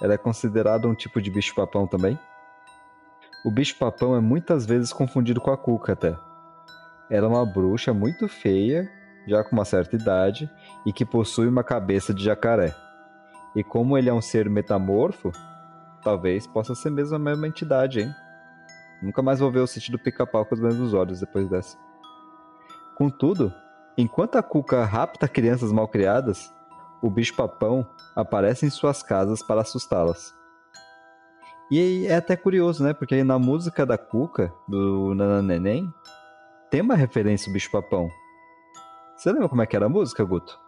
ela 0.00 0.14
é 0.14 0.18
considerada 0.18 0.88
um 0.88 0.94
tipo 0.94 1.20
de 1.20 1.30
bicho 1.30 1.54
papão 1.54 1.86
também? 1.86 2.18
O 3.44 3.50
bicho 3.50 3.78
papão 3.78 4.16
é 4.16 4.20
muitas 4.20 4.66
vezes 4.66 4.92
confundido 4.92 5.40
com 5.40 5.50
a 5.50 5.56
cuca 5.56 5.92
até. 5.92 6.16
Ela 7.10 7.26
é 7.26 7.28
uma 7.28 7.46
bruxa 7.46 7.92
muito 7.92 8.28
feia, 8.28 8.90
já 9.26 9.42
com 9.44 9.52
uma 9.52 9.64
certa 9.64 9.96
idade, 9.96 10.50
e 10.86 10.92
que 10.92 11.04
possui 11.04 11.48
uma 11.48 11.64
cabeça 11.64 12.14
de 12.14 12.24
jacaré. 12.24 12.74
E 13.54 13.64
como 13.64 13.96
ele 13.96 14.08
é 14.08 14.12
um 14.12 14.20
ser 14.20 14.48
metamorfo, 14.48 15.32
talvez 16.02 16.46
possa 16.46 16.74
ser 16.74 16.90
mesmo 16.90 17.16
a 17.16 17.18
mesma 17.18 17.48
entidade, 17.48 18.00
hein? 18.00 18.14
Nunca 19.02 19.22
mais 19.22 19.40
vou 19.40 19.50
ver 19.50 19.60
o 19.60 19.66
sítio 19.66 19.92
do 19.92 19.98
pica-pau 19.98 20.44
com 20.44 20.54
os 20.54 20.60
mesmos 20.60 20.92
olhos 20.92 21.20
depois 21.20 21.48
dessa. 21.48 21.76
Contudo, 22.96 23.52
enquanto 23.96 24.36
a 24.36 24.42
Cuca 24.42 24.84
rapta 24.84 25.28
crianças 25.28 25.72
mal 25.72 25.88
criadas, 25.88 26.52
o 27.02 27.10
bicho-papão 27.10 27.86
aparece 28.14 28.66
em 28.66 28.70
suas 28.70 29.02
casas 29.02 29.42
para 29.42 29.62
assustá-las. 29.62 30.34
E 31.70 32.06
é 32.06 32.16
até 32.16 32.36
curioso, 32.36 32.82
né? 32.82 32.92
Porque 32.92 33.22
na 33.22 33.38
música 33.38 33.86
da 33.86 33.96
Cuca, 33.96 34.52
do 34.66 35.14
Nananeném, 35.14 35.92
tem 36.70 36.80
uma 36.80 36.94
referência 36.94 37.48
ao 37.48 37.52
bicho-papão. 37.52 38.08
Você 39.16 39.30
lembra 39.30 39.48
como 39.48 39.60
é 39.60 39.66
que 39.66 39.76
era 39.76 39.86
a 39.86 39.88
música, 39.88 40.24
Guto? 40.24 40.58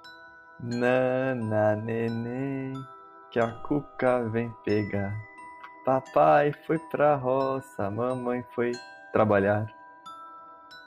Nana 0.61 1.75
neném, 1.75 2.73
que 3.31 3.41
a 3.41 3.51
cuca 3.51 4.29
vem 4.29 4.55
pegar. 4.65 5.13
Papai 5.85 6.53
foi 6.67 6.79
pra 6.79 7.17
roça, 7.17 7.91
mamãe 7.91 8.45
foi 8.55 8.73
trabalhar. 9.13 9.67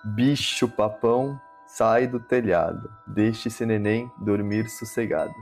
Bicho 0.06 0.70
papão, 0.70 1.42
sai 1.78 2.08
do 2.08 2.22
telhado, 2.22 2.90
deixe 3.06 3.50
esse 3.50 3.66
neném 3.66 4.10
dormir 4.18 4.70
sossegado. 4.70 5.34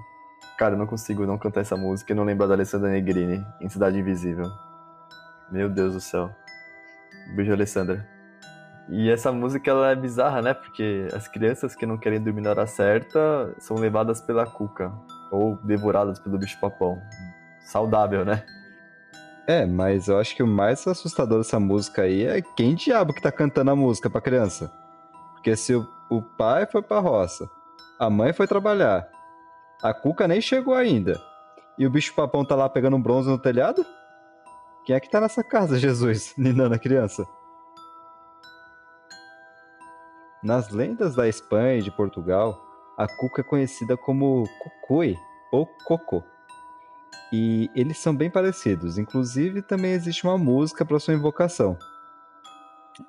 Cara, 0.57 0.73
eu 0.73 0.79
não 0.79 0.87
consigo 0.87 1.27
não 1.27 1.37
cantar 1.37 1.61
essa 1.61 1.77
música 1.77 2.11
e 2.11 2.15
não 2.15 2.23
lembrar 2.23 2.47
da 2.47 2.55
Alessandra 2.55 2.89
Negrini 2.89 3.45
em 3.61 3.69
Cidade 3.69 3.99
Invisível. 3.99 4.49
Meu 5.51 5.69
Deus 5.69 5.93
do 5.93 6.01
céu. 6.01 6.31
Beijo, 7.35 7.53
Alessandra. 7.53 8.07
E 8.89 9.11
essa 9.11 9.31
música 9.31 9.69
ela 9.69 9.91
é 9.91 9.95
bizarra, 9.95 10.41
né? 10.41 10.55
Porque 10.55 11.07
as 11.13 11.27
crianças 11.27 11.75
que 11.75 11.85
não 11.85 11.99
querem 11.99 12.19
dormir 12.19 12.41
na 12.41 12.49
hora 12.49 12.65
certa 12.65 13.53
são 13.59 13.77
levadas 13.77 14.19
pela 14.19 14.45
cuca 14.47 14.91
ou 15.31 15.57
devoradas 15.57 16.19
pelo 16.19 16.39
bicho-papão. 16.39 16.99
Saudável, 17.61 18.25
né? 18.25 18.43
É, 19.45 19.67
mas 19.67 20.07
eu 20.07 20.17
acho 20.17 20.35
que 20.35 20.41
o 20.41 20.47
mais 20.47 20.87
assustador 20.87 21.37
dessa 21.37 21.59
música 21.59 22.01
aí 22.01 22.25
é 22.25 22.41
quem 22.41 22.73
diabo 22.73 23.13
que 23.13 23.21
tá 23.21 23.31
cantando 23.31 23.69
a 23.69 23.75
música 23.75 24.09
pra 24.09 24.19
criança. 24.19 24.71
Porque 25.33 25.55
se 25.57 25.75
o, 25.75 25.85
o 26.17 26.21
pai 26.21 26.65
foi 26.65 26.81
pra 26.81 26.99
roça, 26.99 27.49
a 27.99 28.09
mãe 28.09 28.33
foi 28.33 28.47
trabalhar, 28.47 29.07
a 29.81 29.93
Cuca 29.93 30.27
nem 30.27 30.39
chegou 30.39 30.73
ainda, 30.73 31.19
e 31.77 31.87
o 31.87 31.89
bicho-papão 31.89 32.45
tá 32.45 32.55
lá 32.55 32.69
pegando 32.69 32.97
bronze 32.99 33.29
no 33.29 33.37
telhado? 33.37 33.85
Quem 34.85 34.95
é 34.95 34.99
que 34.99 35.09
tá 35.09 35.19
nessa 35.19 35.43
casa, 35.43 35.77
Jesus, 35.79 36.33
ninando 36.37 36.75
a 36.75 36.79
criança? 36.79 37.25
Nas 40.43 40.69
lendas 40.69 41.15
da 41.15 41.27
Espanha 41.27 41.77
e 41.77 41.81
de 41.81 41.89
Portugal, 41.89 42.61
a 42.97 43.07
cuca 43.07 43.41
é 43.41 43.43
conhecida 43.43 43.95
como 43.95 44.43
cucuy 44.59 45.17
ou 45.51 45.65
cocô. 45.85 46.21
E 47.31 47.69
eles 47.73 47.97
são 47.97 48.15
bem 48.15 48.29
parecidos, 48.29 48.97
inclusive 48.97 49.61
também 49.61 49.93
existe 49.93 50.25
uma 50.25 50.37
música 50.37 50.85
para 50.85 50.99
sua 50.99 51.13
invocação, 51.13 51.77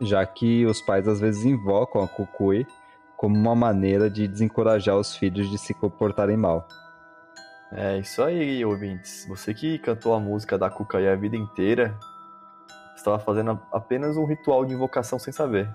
já 0.01 0.25
que 0.25 0.65
os 0.65 0.81
pais 0.81 1.07
às 1.07 1.21
vezes 1.21 1.45
invocam 1.45 2.03
a 2.03 2.09
cucuy 2.09 2.67
como 3.25 3.39
uma 3.39 3.55
maneira 3.55 4.11
de 4.11 4.29
desencorajar 4.29 4.99
os 4.99 5.17
filhos 5.17 5.49
de 5.49 5.57
se 5.57 5.73
comportarem 5.73 6.37
mal. 6.37 6.69
É 7.73 7.97
isso 7.97 8.23
aí, 8.23 8.63
ouvintes. 8.63 9.25
Você 9.27 9.55
que 9.55 9.79
cantou 9.79 10.13
a 10.13 10.21
música 10.21 10.59
da 10.59 10.69
Cucaí 10.69 11.09
a 11.09 11.17
vida 11.17 11.35
inteira, 11.35 11.99
estava 12.95 13.19
fazendo 13.19 13.59
apenas 13.73 14.19
um 14.19 14.27
ritual 14.27 14.67
de 14.67 14.75
invocação 14.75 15.19
sem 15.19 15.33
saber. 15.33 15.75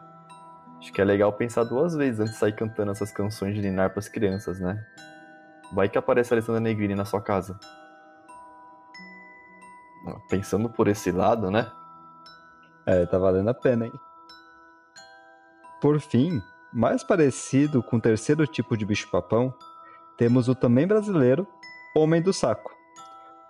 Acho 0.77 0.93
que 0.93 1.01
é 1.01 1.03
legal 1.03 1.33
pensar 1.33 1.63
duas 1.63 1.95
vezes 1.95 2.19
antes 2.19 2.33
de 2.33 2.39
sair 2.39 2.53
cantando 2.53 2.91
essas 2.91 3.11
canções 3.11 3.55
de 3.55 3.61
Ninar 3.61 3.89
para 3.89 3.99
as 3.99 4.07
crianças, 4.07 4.59
né? 4.59 4.85
Vai 5.73 5.89
que 5.89 5.97
aparece 5.97 6.31
a 6.31 6.35
Alessandra 6.35 6.61
Negrini 6.61 6.93
na 6.93 7.03
sua 7.03 7.19
casa. 7.19 7.59
Pensando 10.29 10.69
por 10.69 10.87
esse 10.87 11.11
lado, 11.11 11.49
né? 11.49 11.67
É, 12.85 13.07
tá 13.07 13.17
valendo 13.17 13.49
a 13.49 13.55
pena, 13.55 13.87
hein? 13.87 13.93
Por 15.81 15.99
fim, 15.99 16.39
mais 16.73 17.03
parecido 17.03 17.81
com 17.81 17.97
o 17.97 18.01
terceiro 18.01 18.45
tipo 18.45 18.77
de 18.77 18.85
bicho-papão, 18.85 19.53
temos 20.17 20.47
o 20.47 20.55
também 20.55 20.85
brasileiro 20.85 21.47
Homem 21.95 22.21
do 22.21 22.31
Saco. 22.31 22.71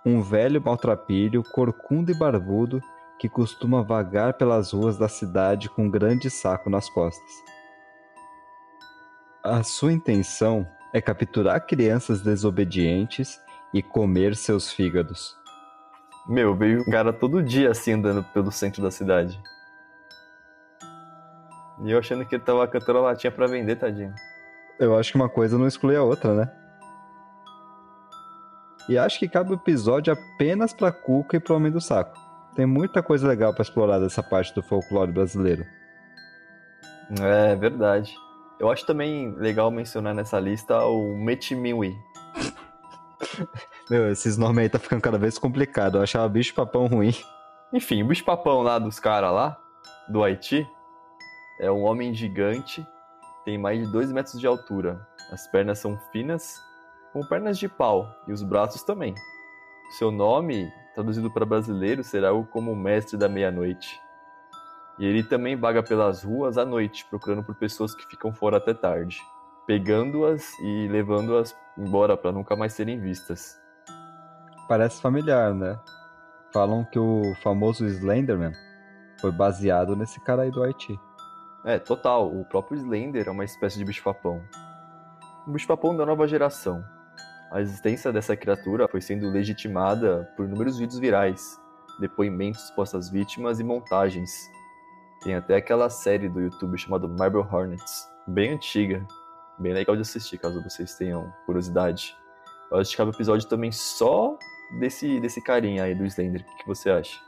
Um 0.04 0.22
velho 0.22 0.62
maltrapilho, 0.62 1.42
corcunda 1.42 2.10
e 2.10 2.18
barbudo 2.18 2.80
que 3.18 3.28
costuma 3.28 3.82
vagar 3.82 4.34
pelas 4.34 4.72
ruas 4.72 4.96
da 4.96 5.08
cidade 5.08 5.68
com 5.68 5.84
um 5.84 5.90
grande 5.90 6.30
saco 6.30 6.70
nas 6.70 6.88
costas. 6.88 7.30
A 9.44 9.62
sua 9.62 9.92
intenção 9.92 10.66
é 10.92 11.02
capturar 11.02 11.66
crianças 11.66 12.22
desobedientes 12.22 13.38
e 13.74 13.82
comer 13.82 14.34
seus 14.34 14.72
fígados. 14.72 15.36
Meu, 16.26 16.54
veio 16.56 16.80
um 16.80 16.90
cara 16.90 17.12
todo 17.12 17.42
dia 17.42 17.70
assim 17.70 17.92
andando 17.92 18.24
pelo 18.32 18.50
centro 18.50 18.82
da 18.82 18.90
cidade. 18.90 19.38
E 21.82 21.90
eu 21.90 21.98
achando 21.98 22.24
que 22.24 22.34
ele 22.34 22.42
tava 22.42 22.66
cantando 22.68 22.98
a 22.98 23.02
latinha 23.02 23.30
pra 23.30 23.46
vender, 23.46 23.76
tadinho. 23.76 24.14
Eu 24.78 24.96
acho 24.98 25.12
que 25.12 25.16
uma 25.16 25.28
coisa 25.28 25.58
não 25.58 25.66
exclui 25.66 25.96
a 25.96 26.02
outra, 26.02 26.34
né? 26.34 26.50
E 28.88 28.98
acho 28.98 29.18
que 29.18 29.28
cabe 29.28 29.50
o 29.50 29.54
episódio 29.54 30.12
apenas 30.12 30.72
pra 30.72 30.90
Cuca 30.90 31.36
e 31.36 31.40
pro 31.40 31.54
Homem 31.54 31.70
do 31.70 31.80
Saco. 31.80 32.18
Tem 32.54 32.66
muita 32.66 33.02
coisa 33.02 33.28
legal 33.28 33.52
para 33.52 33.62
explorar 33.62 33.98
dessa 33.98 34.22
parte 34.22 34.54
do 34.54 34.62
folclore 34.62 35.12
brasileiro. 35.12 35.64
É 37.20 37.54
verdade. 37.56 38.14
Eu 38.58 38.70
acho 38.70 38.84
também 38.84 39.34
legal 39.36 39.70
mencionar 39.70 40.14
nessa 40.14 40.38
lista 40.38 40.84
o 40.84 41.16
Metimiwi. 41.16 41.94
Meu, 43.88 44.10
esses 44.10 44.36
nomes 44.36 44.58
aí 44.58 44.68
tá 44.68 44.78
ficando 44.78 45.00
cada 45.00 45.18
vez 45.18 45.38
complicado. 45.38 45.98
Eu 45.98 46.02
achava 46.02 46.28
bicho 46.28 46.54
papão 46.54 46.86
ruim. 46.86 47.14
Enfim, 47.72 48.02
o 48.02 48.06
bicho 48.06 48.24
papão 48.24 48.62
lá 48.62 48.78
dos 48.78 48.98
caras 48.98 49.32
lá, 49.32 49.56
do 50.08 50.22
Haiti, 50.22 50.66
é 51.60 51.70
um 51.70 51.84
homem 51.84 52.12
gigante, 52.12 52.84
tem 53.44 53.56
mais 53.56 53.78
de 53.78 53.92
2 53.92 54.10
metros 54.10 54.40
de 54.40 54.46
altura. 54.46 55.06
As 55.30 55.46
pernas 55.46 55.78
são 55.78 55.96
finas, 56.10 56.60
com 57.12 57.20
pernas 57.20 57.58
de 57.58 57.68
pau, 57.68 58.08
e 58.26 58.32
os 58.32 58.42
braços 58.42 58.82
também. 58.82 59.14
Seu 59.98 60.10
nome 60.10 60.72
traduzido 60.94 61.30
para 61.30 61.46
brasileiro, 61.46 62.02
será 62.02 62.30
algo 62.30 62.48
como 62.48 62.72
o 62.72 62.76
mestre 62.76 63.16
da 63.16 63.28
meia-noite. 63.28 64.00
E 64.98 65.06
ele 65.06 65.22
também 65.22 65.56
vaga 65.56 65.82
pelas 65.82 66.22
ruas 66.22 66.58
à 66.58 66.64
noite, 66.64 67.06
procurando 67.08 67.42
por 67.42 67.54
pessoas 67.54 67.94
que 67.94 68.06
ficam 68.06 68.32
fora 68.32 68.58
até 68.58 68.74
tarde, 68.74 69.20
pegando-as 69.66 70.58
e 70.58 70.88
levando-as 70.88 71.56
embora 71.78 72.16
para 72.16 72.32
nunca 72.32 72.56
mais 72.56 72.72
serem 72.72 73.00
vistas. 73.00 73.58
Parece 74.68 75.00
familiar, 75.00 75.54
né? 75.54 75.78
Falam 76.52 76.84
que 76.84 76.98
o 76.98 77.34
famoso 77.42 77.86
Slenderman 77.86 78.52
foi 79.20 79.32
baseado 79.32 79.96
nesse 79.96 80.20
cara 80.20 80.42
aí 80.42 80.50
do 80.50 80.62
Haiti. 80.62 80.98
É, 81.64 81.78
total. 81.78 82.34
O 82.34 82.44
próprio 82.44 82.78
Slender 82.78 83.28
é 83.28 83.30
uma 83.30 83.44
espécie 83.44 83.78
de 83.78 83.84
bicho-papão. 83.84 84.42
Um 85.46 85.52
bicho-papão 85.52 85.96
da 85.96 86.06
nova 86.06 86.26
geração, 86.26 86.84
a 87.50 87.60
existência 87.60 88.12
dessa 88.12 88.36
criatura 88.36 88.86
foi 88.86 89.00
sendo 89.00 89.28
legitimada 89.28 90.32
por 90.36 90.46
inúmeros 90.46 90.78
vídeos 90.78 91.00
virais, 91.00 91.60
depoimentos 91.98 92.60
de 92.60 92.68
supostas 92.68 93.10
vítimas 93.10 93.58
e 93.58 93.64
montagens. 93.64 94.48
Tem 95.24 95.34
até 95.34 95.56
aquela 95.56 95.90
série 95.90 96.28
do 96.28 96.40
YouTube 96.40 96.78
chamada 96.78 97.08
Marble 97.08 97.40
Hornets, 97.40 98.08
bem 98.24 98.52
antiga, 98.52 99.04
bem 99.58 99.72
legal 99.72 99.96
de 99.96 100.02
assistir, 100.02 100.38
caso 100.38 100.62
vocês 100.62 100.94
tenham 100.94 101.32
curiosidade. 101.44 102.16
Eu 102.70 102.78
acho 102.78 102.92
que 102.92 102.96
cabe 102.96 103.10
episódio 103.10 103.48
também 103.48 103.72
só 103.72 104.38
desse, 104.78 105.18
desse 105.18 105.42
carinha 105.42 105.82
aí 105.82 105.94
do 105.94 106.04
Slender. 106.04 106.42
O 106.42 106.56
que 106.56 106.66
você 106.68 106.88
acha? 106.88 107.18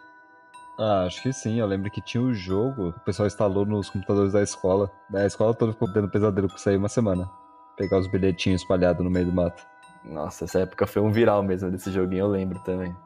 Ah, 0.85 1.05
acho 1.05 1.23
que 1.23 1.33
sim. 1.33 1.61
Eu 1.61 1.67
lembro 1.67 1.89
que 1.93 2.01
tinha 2.01 2.21
o 2.21 2.27
um 2.27 2.35
jogo, 2.35 2.89
o 2.89 3.01
pessoal 3.05 3.29
instalou 3.29 3.65
nos 3.65 3.89
computadores 3.89 4.33
da 4.33 4.43
escola. 4.43 4.91
Da 5.09 5.25
escola 5.25 5.55
toda 5.55 5.73
ficou 5.73 5.93
tendo 5.93 6.09
pesadelo 6.09 6.49
com 6.49 6.57
isso 6.57 6.69
aí 6.69 6.77
uma 6.77 6.89
semana. 6.89 7.31
Pegar 7.77 8.01
os 8.01 8.09
bilhetinhos 8.09 8.63
espalhados 8.63 9.05
no 9.05 9.09
meio 9.09 9.27
do 9.27 9.33
mato. 9.33 9.63
Nossa, 10.05 10.45
essa 10.45 10.59
época 10.59 10.85
foi 10.85 11.01
um 11.01 11.13
viral 11.13 11.41
mesmo 11.45 11.71
desse 11.71 11.93
joguinho, 11.93 12.23
eu 12.25 12.29
lembro 12.29 12.59
também. 12.65 12.97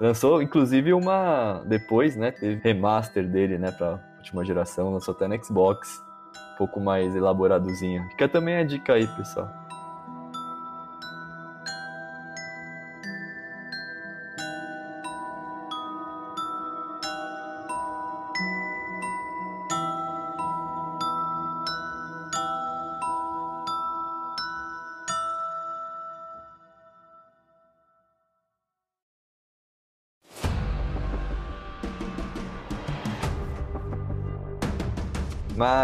Lançou, 0.00 0.40
inclusive, 0.40 0.92
uma. 0.92 1.60
Depois, 1.66 2.14
né? 2.14 2.30
Teve 2.30 2.60
remaster 2.62 3.28
dele, 3.28 3.58
né? 3.58 3.72
Pra 3.72 3.98
última 4.18 4.44
geração, 4.44 4.92
lançou 4.92 5.12
até 5.12 5.26
no 5.26 5.44
Xbox. 5.44 6.00
Um 6.54 6.56
pouco 6.58 6.78
mais 6.78 7.16
elaboradozinho. 7.16 8.08
Fica 8.10 8.28
também 8.28 8.58
a 8.58 8.64
dica 8.64 8.92
aí, 8.92 9.08
pessoal. 9.08 9.48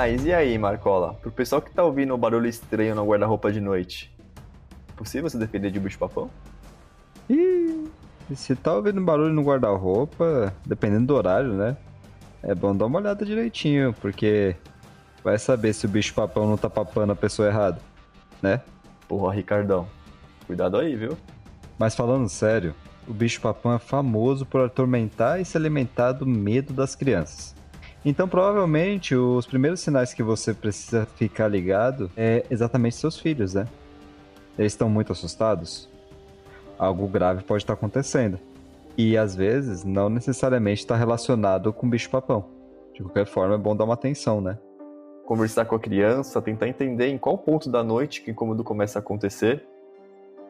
Mas 0.00 0.24
e 0.24 0.32
aí, 0.32 0.56
Marcola? 0.56 1.12
Pro 1.12 1.30
pessoal 1.30 1.60
que 1.60 1.70
tá 1.70 1.84
ouvindo 1.84 2.14
o 2.14 2.16
barulho 2.16 2.48
estranho 2.48 2.94
no 2.94 3.04
guarda-roupa 3.04 3.52
de 3.52 3.60
noite, 3.60 4.10
é 4.88 4.92
possível 4.96 5.28
se 5.28 5.36
defender 5.36 5.70
de 5.70 5.78
bicho-papão? 5.78 6.30
Ih, 7.28 7.86
se 8.34 8.56
tá 8.56 8.72
ouvindo 8.72 8.98
barulho 9.02 9.34
no 9.34 9.42
guarda-roupa, 9.42 10.54
dependendo 10.64 11.08
do 11.08 11.14
horário, 11.14 11.52
né? 11.52 11.76
É 12.42 12.54
bom 12.54 12.74
dar 12.74 12.86
uma 12.86 12.98
olhada 12.98 13.26
direitinho, 13.26 13.92
porque 14.00 14.56
vai 15.22 15.38
saber 15.38 15.74
se 15.74 15.84
o 15.84 15.88
bicho-papão 15.90 16.48
não 16.48 16.56
tá 16.56 16.70
papando 16.70 17.12
a 17.12 17.16
pessoa 17.16 17.48
errada, 17.48 17.78
né? 18.40 18.62
Porra, 19.06 19.34
Ricardão, 19.34 19.86
cuidado 20.46 20.78
aí, 20.78 20.96
viu? 20.96 21.14
Mas 21.78 21.94
falando 21.94 22.26
sério, 22.26 22.74
o 23.06 23.12
bicho-papão 23.12 23.74
é 23.74 23.78
famoso 23.78 24.46
por 24.46 24.62
atormentar 24.62 25.42
e 25.42 25.44
se 25.44 25.58
alimentar 25.58 26.12
do 26.12 26.26
medo 26.26 26.72
das 26.72 26.94
crianças. 26.94 27.59
Então, 28.04 28.26
provavelmente, 28.26 29.14
os 29.14 29.46
primeiros 29.46 29.80
sinais 29.80 30.14
que 30.14 30.22
você 30.22 30.54
precisa 30.54 31.04
ficar 31.16 31.48
ligado 31.48 32.10
é 32.16 32.46
exatamente 32.50 32.96
seus 32.96 33.18
filhos, 33.18 33.54
né? 33.54 33.68
Eles 34.58 34.72
estão 34.72 34.88
muito 34.88 35.12
assustados? 35.12 35.88
Algo 36.78 37.06
grave 37.06 37.44
pode 37.44 37.62
estar 37.62 37.74
acontecendo. 37.74 38.38
E 38.96 39.18
às 39.18 39.36
vezes 39.36 39.84
não 39.84 40.08
necessariamente 40.08 40.80
está 40.80 40.96
relacionado 40.96 41.72
com 41.74 41.88
bicho-papão. 41.88 42.46
De 42.94 43.02
qualquer 43.02 43.26
forma, 43.26 43.54
é 43.54 43.58
bom 43.58 43.76
dar 43.76 43.84
uma 43.84 43.94
atenção, 43.94 44.40
né? 44.40 44.58
Conversar 45.26 45.66
com 45.66 45.76
a 45.76 45.80
criança, 45.80 46.40
tentar 46.40 46.68
entender 46.68 47.08
em 47.08 47.18
qual 47.18 47.36
ponto 47.36 47.70
da 47.70 47.84
noite 47.84 48.22
que 48.22 48.30
o 48.30 48.32
incômodo 48.32 48.64
começa 48.64 48.98
a 48.98 49.00
acontecer. 49.00 49.64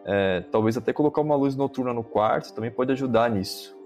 É, 0.05 0.45
talvez 0.53 0.77
até 0.77 0.93
colocar 0.93 1.21
uma 1.21 1.35
luz 1.37 1.55
noturna 1.55 1.93
no 1.93 2.03
quarto 2.03 2.55
também 2.55 2.71
pode 2.71 2.93
ajudar 2.93 3.29
nisso. 3.29 3.77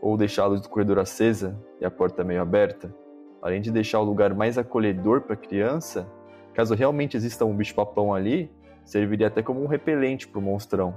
Ou 0.00 0.16
deixar 0.16 0.44
a 0.44 0.46
luz 0.46 0.60
do 0.60 0.68
corredor 0.68 1.00
acesa 1.00 1.56
e 1.80 1.84
a 1.84 1.90
porta 1.90 2.22
meio 2.22 2.40
aberta. 2.40 2.92
Além 3.40 3.60
de 3.60 3.70
deixar 3.70 4.00
o 4.00 4.04
lugar 4.04 4.34
mais 4.34 4.58
acolhedor 4.58 5.22
para 5.22 5.34
a 5.34 5.36
criança, 5.36 6.08
caso 6.54 6.74
realmente 6.74 7.16
exista 7.16 7.44
um 7.44 7.54
bicho-papão 7.54 8.12
ali, 8.12 8.50
serviria 8.84 9.28
até 9.28 9.42
como 9.42 9.62
um 9.62 9.66
repelente 9.66 10.26
para 10.26 10.38
o 10.38 10.42
monstrão. 10.42 10.94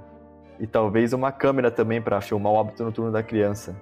E 0.59 0.65
talvez 0.65 1.13
uma 1.13 1.31
câmera 1.31 1.69
também 1.69 2.01
para 2.01 2.21
filmar 2.21 2.53
o 2.53 2.59
hábito 2.59 2.83
noturno 2.83 3.11
da 3.11 3.23
criança. 3.23 3.75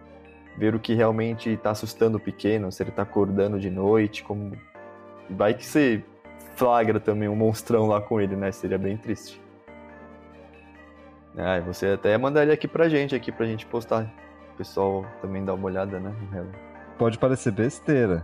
Ver 0.58 0.76
o 0.76 0.80
que 0.80 0.94
realmente 0.94 1.50
está 1.50 1.72
assustando 1.72 2.18
o 2.18 2.20
pequeno, 2.20 2.72
se 2.72 2.84
ele 2.84 2.90
está 2.90 3.04
acordando 3.04 3.60
de 3.60 3.70
noite, 3.70 4.24
como. 4.24 4.58
Vai 5.30 5.54
que 5.54 5.66
você 5.66 6.04
flagra 6.56 7.00
também 7.00 7.30
um 7.30 7.36
monstrão 7.36 7.88
lá 7.88 8.02
com 8.02 8.20
ele, 8.20 8.36
né? 8.36 8.52
Seria 8.52 8.78
bem 8.78 8.98
triste. 8.98 9.42
Ah, 11.38 11.60
você 11.62 11.88
até 11.88 12.18
mandaria 12.18 12.54
aqui 12.54 12.68
pra 12.68 12.90
gente, 12.90 13.16
aqui 13.16 13.32
pra 13.32 13.46
gente 13.46 13.66
postar. 13.66 14.12
O 14.54 14.58
pessoal 14.58 15.06
também 15.22 15.46
dá 15.46 15.54
uma 15.54 15.66
olhada, 15.66 16.00
né? 16.00 16.14
Pode 16.98 17.18
parecer 17.18 17.52
besteira, 17.52 18.24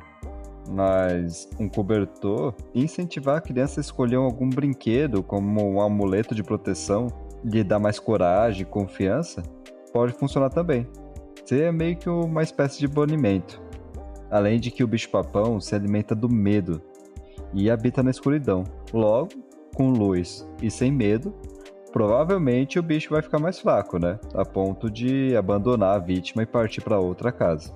mas 0.70 1.50
um 1.60 1.68
cobertor 1.68 2.54
incentivar 2.74 3.38
a 3.38 3.42
criança 3.42 3.80
a 3.80 3.82
escolher 3.82 4.16
algum 4.16 4.50
brinquedo 4.50 5.22
como 5.22 5.62
um 5.68 5.82
amuleto 5.82 6.34
de 6.34 6.44
proteção, 6.44 7.08
lhe 7.44 7.64
dar 7.64 7.80
mais 7.80 8.00
coragem 8.00 8.64
e 8.64 8.66
confiança, 8.66 9.44
pode 9.94 10.14
funcionar 10.14 10.50
também. 10.50 10.88
Seria 11.46 11.72
meio 11.72 11.96
que 11.96 12.10
uma 12.10 12.42
espécie 12.42 12.80
de 12.80 12.88
banimento. 12.88 13.62
Além 14.32 14.60
de 14.60 14.72
que 14.72 14.84
o 14.84 14.88
bicho-papão 14.88 15.62
se 15.62 15.76
alimenta 15.76 16.16
do 16.16 16.28
medo 16.28 16.82
e 17.54 17.70
habita 17.70 18.02
na 18.02 18.10
escuridão. 18.10 18.64
Logo, 18.92 19.30
com 19.76 19.92
luz 19.92 20.48
e 20.62 20.72
sem 20.72 20.92
medo, 20.92 21.34
provavelmente 21.92 22.80
o 22.80 22.84
bicho 22.84 23.12
vai 23.12 23.22
ficar 23.22 23.40
mais 23.40 23.60
fraco, 23.60 24.00
né? 24.00 24.20
A 24.34 24.44
ponto 24.44 24.90
de 24.90 25.36
abandonar 25.36 25.96
a 25.96 26.00
vítima 26.00 26.44
e 26.44 26.46
partir 26.46 26.82
para 26.82 27.00
outra 27.00 27.32
casa. 27.32 27.72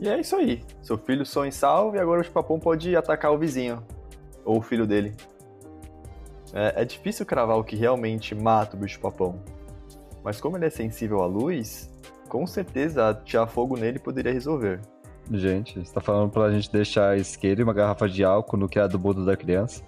E 0.00 0.08
é 0.08 0.20
isso 0.20 0.36
aí. 0.36 0.62
Seu 0.80 0.96
filho 0.96 1.26
sonha 1.26 1.48
em 1.48 1.52
salvo 1.52 1.96
e 1.96 1.98
agora 1.98 2.20
o 2.20 2.30
papão 2.30 2.58
pode 2.58 2.94
atacar 2.96 3.32
o 3.32 3.38
vizinho. 3.38 3.82
Ou 4.44 4.58
o 4.58 4.62
filho 4.62 4.86
dele. 4.86 5.14
É, 6.52 6.82
é 6.82 6.84
difícil 6.84 7.26
cravar 7.26 7.58
o 7.58 7.64
que 7.64 7.76
realmente 7.76 8.34
mata 8.34 8.76
o 8.76 8.80
bicho-papão. 8.80 9.42
Mas 10.22 10.40
como 10.40 10.56
ele 10.56 10.66
é 10.66 10.70
sensível 10.70 11.22
à 11.22 11.26
luz, 11.26 11.90
com 12.28 12.46
certeza 12.46 13.08
atirar 13.08 13.48
fogo 13.48 13.76
nele 13.76 13.98
poderia 13.98 14.32
resolver. 14.32 14.80
Gente, 15.30 15.78
você 15.78 15.92
tá 15.92 16.00
falando 16.00 16.30
pra 16.30 16.50
gente 16.50 16.72
deixar 16.72 17.18
isqueiro 17.18 17.60
e 17.60 17.64
uma 17.64 17.74
garrafa 17.74 18.08
de 18.08 18.24
álcool 18.24 18.56
no 18.56 18.68
criado 18.68 18.98
mudo 18.98 19.26
da 19.26 19.36
criança? 19.36 19.82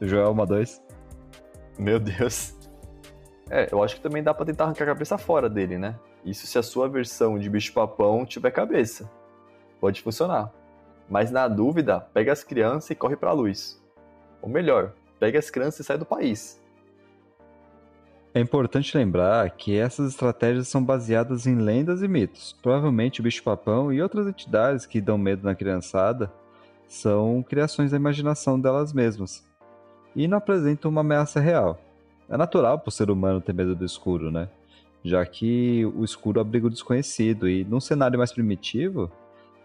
Joel, 0.00 0.32
uma, 0.32 0.44
dois. 0.44 0.82
Meu 1.78 1.98
Deus. 1.98 2.54
É, 3.50 3.68
eu 3.72 3.82
acho 3.82 3.96
que 3.96 4.02
também 4.02 4.22
dá 4.22 4.34
pra 4.34 4.44
tentar 4.44 4.64
arrancar 4.64 4.84
a 4.84 4.88
cabeça 4.88 5.16
fora 5.16 5.48
dele, 5.48 5.78
né? 5.78 5.98
Isso 6.28 6.46
se 6.46 6.58
a 6.58 6.62
sua 6.62 6.88
versão 6.88 7.38
de 7.38 7.48
bicho-papão 7.48 8.26
tiver 8.26 8.50
cabeça. 8.50 9.10
Pode 9.80 10.02
funcionar. 10.02 10.52
Mas 11.08 11.30
na 11.30 11.48
dúvida, 11.48 12.00
pega 12.00 12.32
as 12.32 12.44
crianças 12.44 12.90
e 12.90 12.94
corre 12.94 13.16
pra 13.16 13.32
luz. 13.32 13.82
Ou 14.42 14.48
melhor, 14.48 14.92
pega 15.18 15.38
as 15.38 15.48
crianças 15.48 15.80
e 15.80 15.84
sai 15.84 15.96
do 15.96 16.04
país. 16.04 16.60
É 18.34 18.40
importante 18.40 18.96
lembrar 18.96 19.50
que 19.50 19.76
essas 19.76 20.10
estratégias 20.10 20.68
são 20.68 20.84
baseadas 20.84 21.46
em 21.46 21.54
lendas 21.54 22.02
e 22.02 22.08
mitos. 22.08 22.56
Provavelmente 22.62 23.20
o 23.20 23.22
bicho-papão 23.22 23.90
e 23.92 24.02
outras 24.02 24.26
entidades 24.26 24.84
que 24.84 25.00
dão 25.00 25.16
medo 25.16 25.44
na 25.44 25.54
criançada 25.54 26.30
são 26.86 27.42
criações 27.42 27.90
da 27.90 27.96
imaginação 27.96 28.60
delas 28.60 28.92
mesmas 28.92 29.46
e 30.14 30.28
não 30.28 30.38
apresentam 30.38 30.90
uma 30.90 31.00
ameaça 31.00 31.40
real. 31.40 31.80
É 32.28 32.36
natural 32.36 32.78
para 32.78 32.88
o 32.88 32.92
ser 32.92 33.10
humano 33.10 33.40
ter 33.40 33.54
medo 33.54 33.74
do 33.74 33.84
escuro, 33.84 34.30
né? 34.30 34.48
Já 35.04 35.24
que 35.24 35.84
o 35.96 36.04
escuro 36.04 36.40
abriga 36.40 36.66
o 36.66 36.70
desconhecido 36.70 37.48
e 37.48 37.64
num 37.64 37.80
cenário 37.80 38.18
mais 38.18 38.32
primitivo, 38.32 39.10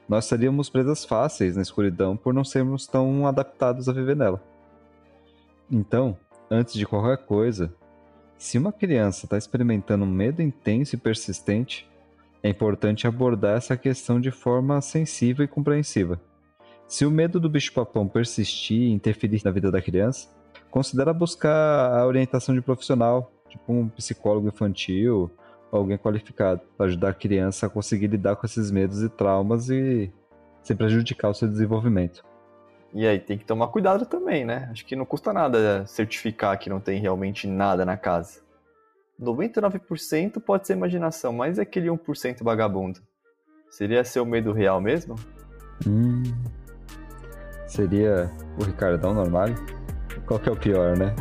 nós 0.08 0.26
seríamos 0.26 0.70
presas 0.70 1.06
fáceis 1.06 1.56
na 1.56 1.62
escuridão 1.62 2.16
por 2.16 2.34
não 2.34 2.44
sermos 2.44 2.86
tão 2.86 3.26
adaptados 3.26 3.90
a 3.90 3.94
viver 3.94 4.16
nela. 4.16 4.42
Então, 5.72 6.18
antes 6.52 6.74
de 6.74 6.86
qualquer 6.86 7.26
coisa, 7.26 7.74
se 8.38 8.58
uma 8.58 8.72
criança 8.72 9.26
está 9.26 9.38
experimentando 9.38 10.04
um 10.04 10.08
medo 10.08 10.42
intenso 10.42 10.96
e 10.96 11.00
persistente, 11.00 11.90
é 12.44 12.50
importante 12.50 13.08
abordar 13.08 13.58
essa 13.58 13.78
questão 13.78 14.20
de 14.20 14.30
forma 14.30 14.82
sensível 14.82 15.46
e 15.46 15.48
compreensiva. 15.48 16.20
Se 16.88 17.06
o 17.06 17.12
medo 17.12 17.40
do 17.40 17.50
bicho-papão 17.50 18.08
persistir 18.08 18.82
e 18.82 18.92
interferir 18.92 19.42
na 19.44 19.52
vida 19.52 19.72
da 19.72 19.82
criança, 19.82 20.28
considera 20.70 21.14
buscar 21.14 21.98
a 21.98 22.06
orientação 22.06 22.54
de 22.54 22.62
profissional, 22.62 23.33
tipo 23.54 23.72
um 23.72 23.88
psicólogo 23.88 24.48
infantil, 24.48 25.32
alguém 25.72 25.98
qualificado, 25.98 26.62
para 26.78 26.88
ajudar 26.88 27.10
a 27.10 27.14
criança 27.14 27.68
a 27.68 27.70
conseguir 27.70 28.08
lidar 28.08 28.36
com 28.36 28.46
esses 28.46 28.72
medos 28.72 29.02
e 29.02 29.10
traumas 29.10 29.70
e 29.70 30.12
sem 30.62 30.76
prejudicar 30.76 31.30
o 31.30 31.34
seu 31.34 31.48
desenvolvimento. 31.48 32.24
E 32.94 33.08
aí 33.08 33.20
tem 33.20 33.38
que 33.38 33.46
tomar 33.46 33.68
cuidado 33.68 34.06
também, 34.06 34.46
né? 34.46 34.70
Acho 34.72 34.86
que 34.86 34.96
não 34.96 35.06
custa 35.06 35.34
nada 35.34 35.86
certificar 35.88 36.58
que 36.60 36.70
não 36.70 36.80
tem 36.80 37.00
realmente 37.00 37.48
nada 37.48 37.86
na 37.86 37.98
casa. 37.98 38.42
99% 39.20 40.40
pode 40.40 40.68
ser 40.68 40.74
imaginação, 40.74 41.34
mas 41.34 41.58
é 41.58 41.64
aquele 41.64 41.88
1% 41.88 42.44
vagabundo. 42.44 43.00
Seria 43.70 44.04
seu 44.04 44.26
medo 44.26 44.52
real 44.52 44.80
mesmo? 44.80 45.16
Hum, 45.88 46.22
seria 47.66 48.32
o 48.60 48.64
Ricardão 48.64 49.14
normal? 49.14 49.48
Qual 50.28 50.40
que 50.40 50.50
é 50.50 50.52
o 50.52 50.56
pior, 50.56 50.96
né? 50.96 51.16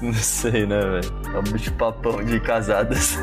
Não 0.00 0.14
sei, 0.14 0.64
né, 0.64 0.80
velho? 0.80 1.12
É 1.34 1.38
um 1.38 1.52
bicho 1.52 1.72
papão 1.74 2.24
de 2.24 2.38
casadas. 2.40 3.18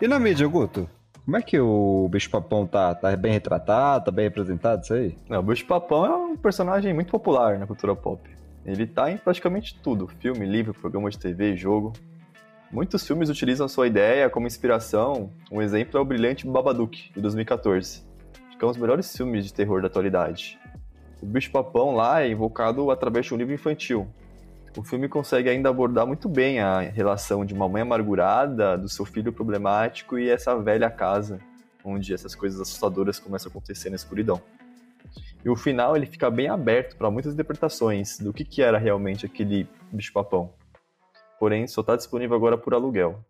E 0.00 0.06
na 0.06 0.18
mídia, 0.18 0.46
Guto? 0.46 0.86
Como 1.24 1.38
é 1.38 1.42
que 1.42 1.58
o 1.58 2.06
bicho-papão 2.10 2.66
tá? 2.66 2.94
Tá 2.94 3.16
bem 3.16 3.32
retratado? 3.32 4.04
Tá 4.04 4.10
bem 4.10 4.26
representado 4.26 4.82
isso 4.82 4.92
aí? 4.92 5.16
Não, 5.26 5.40
o 5.40 5.42
bicho-papão 5.42 6.04
é 6.04 6.14
um 6.14 6.36
personagem 6.36 6.92
muito 6.92 7.10
popular 7.10 7.58
na 7.58 7.66
cultura 7.66 7.96
pop. 7.96 8.20
Ele 8.64 8.86
tá 8.86 9.10
em 9.10 9.16
praticamente 9.16 9.80
tudo: 9.82 10.06
filme, 10.06 10.44
livro, 10.44 10.74
programa 10.74 11.08
de 11.08 11.18
TV, 11.18 11.56
jogo. 11.56 11.94
Muitos 12.70 13.06
filmes 13.06 13.30
utilizam 13.30 13.66
sua 13.68 13.86
ideia 13.86 14.28
como 14.28 14.46
inspiração. 14.46 15.30
Um 15.50 15.62
exemplo 15.62 15.96
é 15.96 16.00
o 16.02 16.04
brilhante 16.04 16.46
Babadook, 16.46 17.12
de 17.14 17.20
2014. 17.22 18.02
Acho 18.48 18.58
que 18.58 18.64
é 18.64 18.68
um 18.68 18.70
dos 18.70 18.80
melhores 18.80 19.16
filmes 19.16 19.46
de 19.46 19.54
terror 19.54 19.80
da 19.80 19.86
atualidade. 19.86 20.58
O 21.22 21.26
bicho-papão 21.26 21.94
lá 21.94 22.22
é 22.22 22.28
invocado 22.28 22.90
através 22.90 23.24
de 23.24 23.32
um 23.32 23.38
livro 23.38 23.54
infantil, 23.54 24.06
o 24.76 24.82
filme 24.82 25.08
consegue 25.08 25.48
ainda 25.48 25.68
abordar 25.68 26.06
muito 26.06 26.28
bem 26.28 26.58
a 26.58 26.80
relação 26.80 27.44
de 27.44 27.54
uma 27.54 27.68
mãe 27.68 27.82
amargurada, 27.82 28.76
do 28.76 28.88
seu 28.88 29.04
filho 29.04 29.32
problemático 29.32 30.18
e 30.18 30.28
essa 30.28 30.58
velha 30.58 30.90
casa, 30.90 31.38
onde 31.84 32.12
essas 32.12 32.34
coisas 32.34 32.60
assustadoras 32.60 33.18
começam 33.18 33.48
a 33.48 33.50
acontecer 33.50 33.90
na 33.90 33.96
escuridão. 33.96 34.40
E 35.44 35.48
o 35.48 35.54
final 35.54 35.96
ele 35.96 36.06
fica 36.06 36.30
bem 36.30 36.48
aberto 36.48 36.96
para 36.96 37.10
muitas 37.10 37.34
interpretações 37.34 38.18
do 38.18 38.32
que, 38.32 38.44
que 38.44 38.62
era 38.62 38.78
realmente 38.78 39.26
aquele 39.26 39.68
bicho-papão. 39.92 40.52
Porém, 41.38 41.66
só 41.66 41.82
está 41.82 41.94
disponível 41.94 42.36
agora 42.36 42.56
por 42.56 42.74
aluguel. 42.74 43.24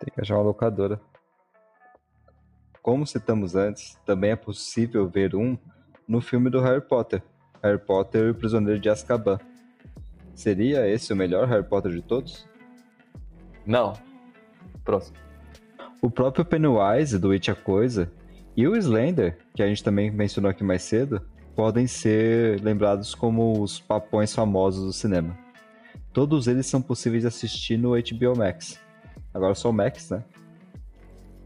Tem 0.00 0.12
que 0.12 0.20
achar 0.20 0.34
uma 0.36 0.42
locadora. 0.42 1.00
Como 2.82 3.06
citamos 3.06 3.54
antes, 3.54 3.98
também 4.04 4.30
é 4.30 4.36
possível 4.36 5.08
ver 5.08 5.34
um 5.34 5.56
no 6.08 6.20
filme 6.20 6.50
do 6.50 6.60
Harry 6.60 6.80
Potter, 6.80 7.22
Harry 7.62 7.78
Potter 7.78 8.26
e 8.26 8.30
o 8.30 8.34
Prisioneiro 8.34 8.80
de 8.80 8.90
Azkaban 8.90 9.38
Seria 10.34 10.88
esse 10.88 11.12
o 11.12 11.16
melhor 11.16 11.46
Harry 11.48 11.64
Potter 11.64 11.92
de 11.92 12.02
todos? 12.02 12.48
Não. 13.64 13.94
Próximo. 14.84 15.16
O 16.02 16.10
próprio 16.10 16.44
Pennywise, 16.44 17.18
do 17.18 17.30
It 17.30 17.50
a 17.50 17.54
Coisa, 17.54 18.12
e 18.56 18.68
o 18.68 18.76
Slender, 18.76 19.38
que 19.54 19.62
a 19.62 19.66
gente 19.66 19.82
também 19.82 20.10
mencionou 20.10 20.50
aqui 20.50 20.62
mais 20.62 20.82
cedo, 20.82 21.22
podem 21.54 21.86
ser 21.86 22.60
lembrados 22.60 23.14
como 23.14 23.62
os 23.62 23.80
papões 23.80 24.34
famosos 24.34 24.84
do 24.84 24.92
cinema. 24.92 25.36
Todos 26.12 26.46
eles 26.46 26.66
são 26.66 26.82
possíveis 26.82 27.22
de 27.22 27.28
assistir 27.28 27.76
no 27.76 27.90
HBO 27.90 28.36
Max. 28.36 28.78
Agora 29.32 29.54
só 29.54 29.70
o 29.70 29.72
Max, 29.72 30.10
né? 30.10 30.22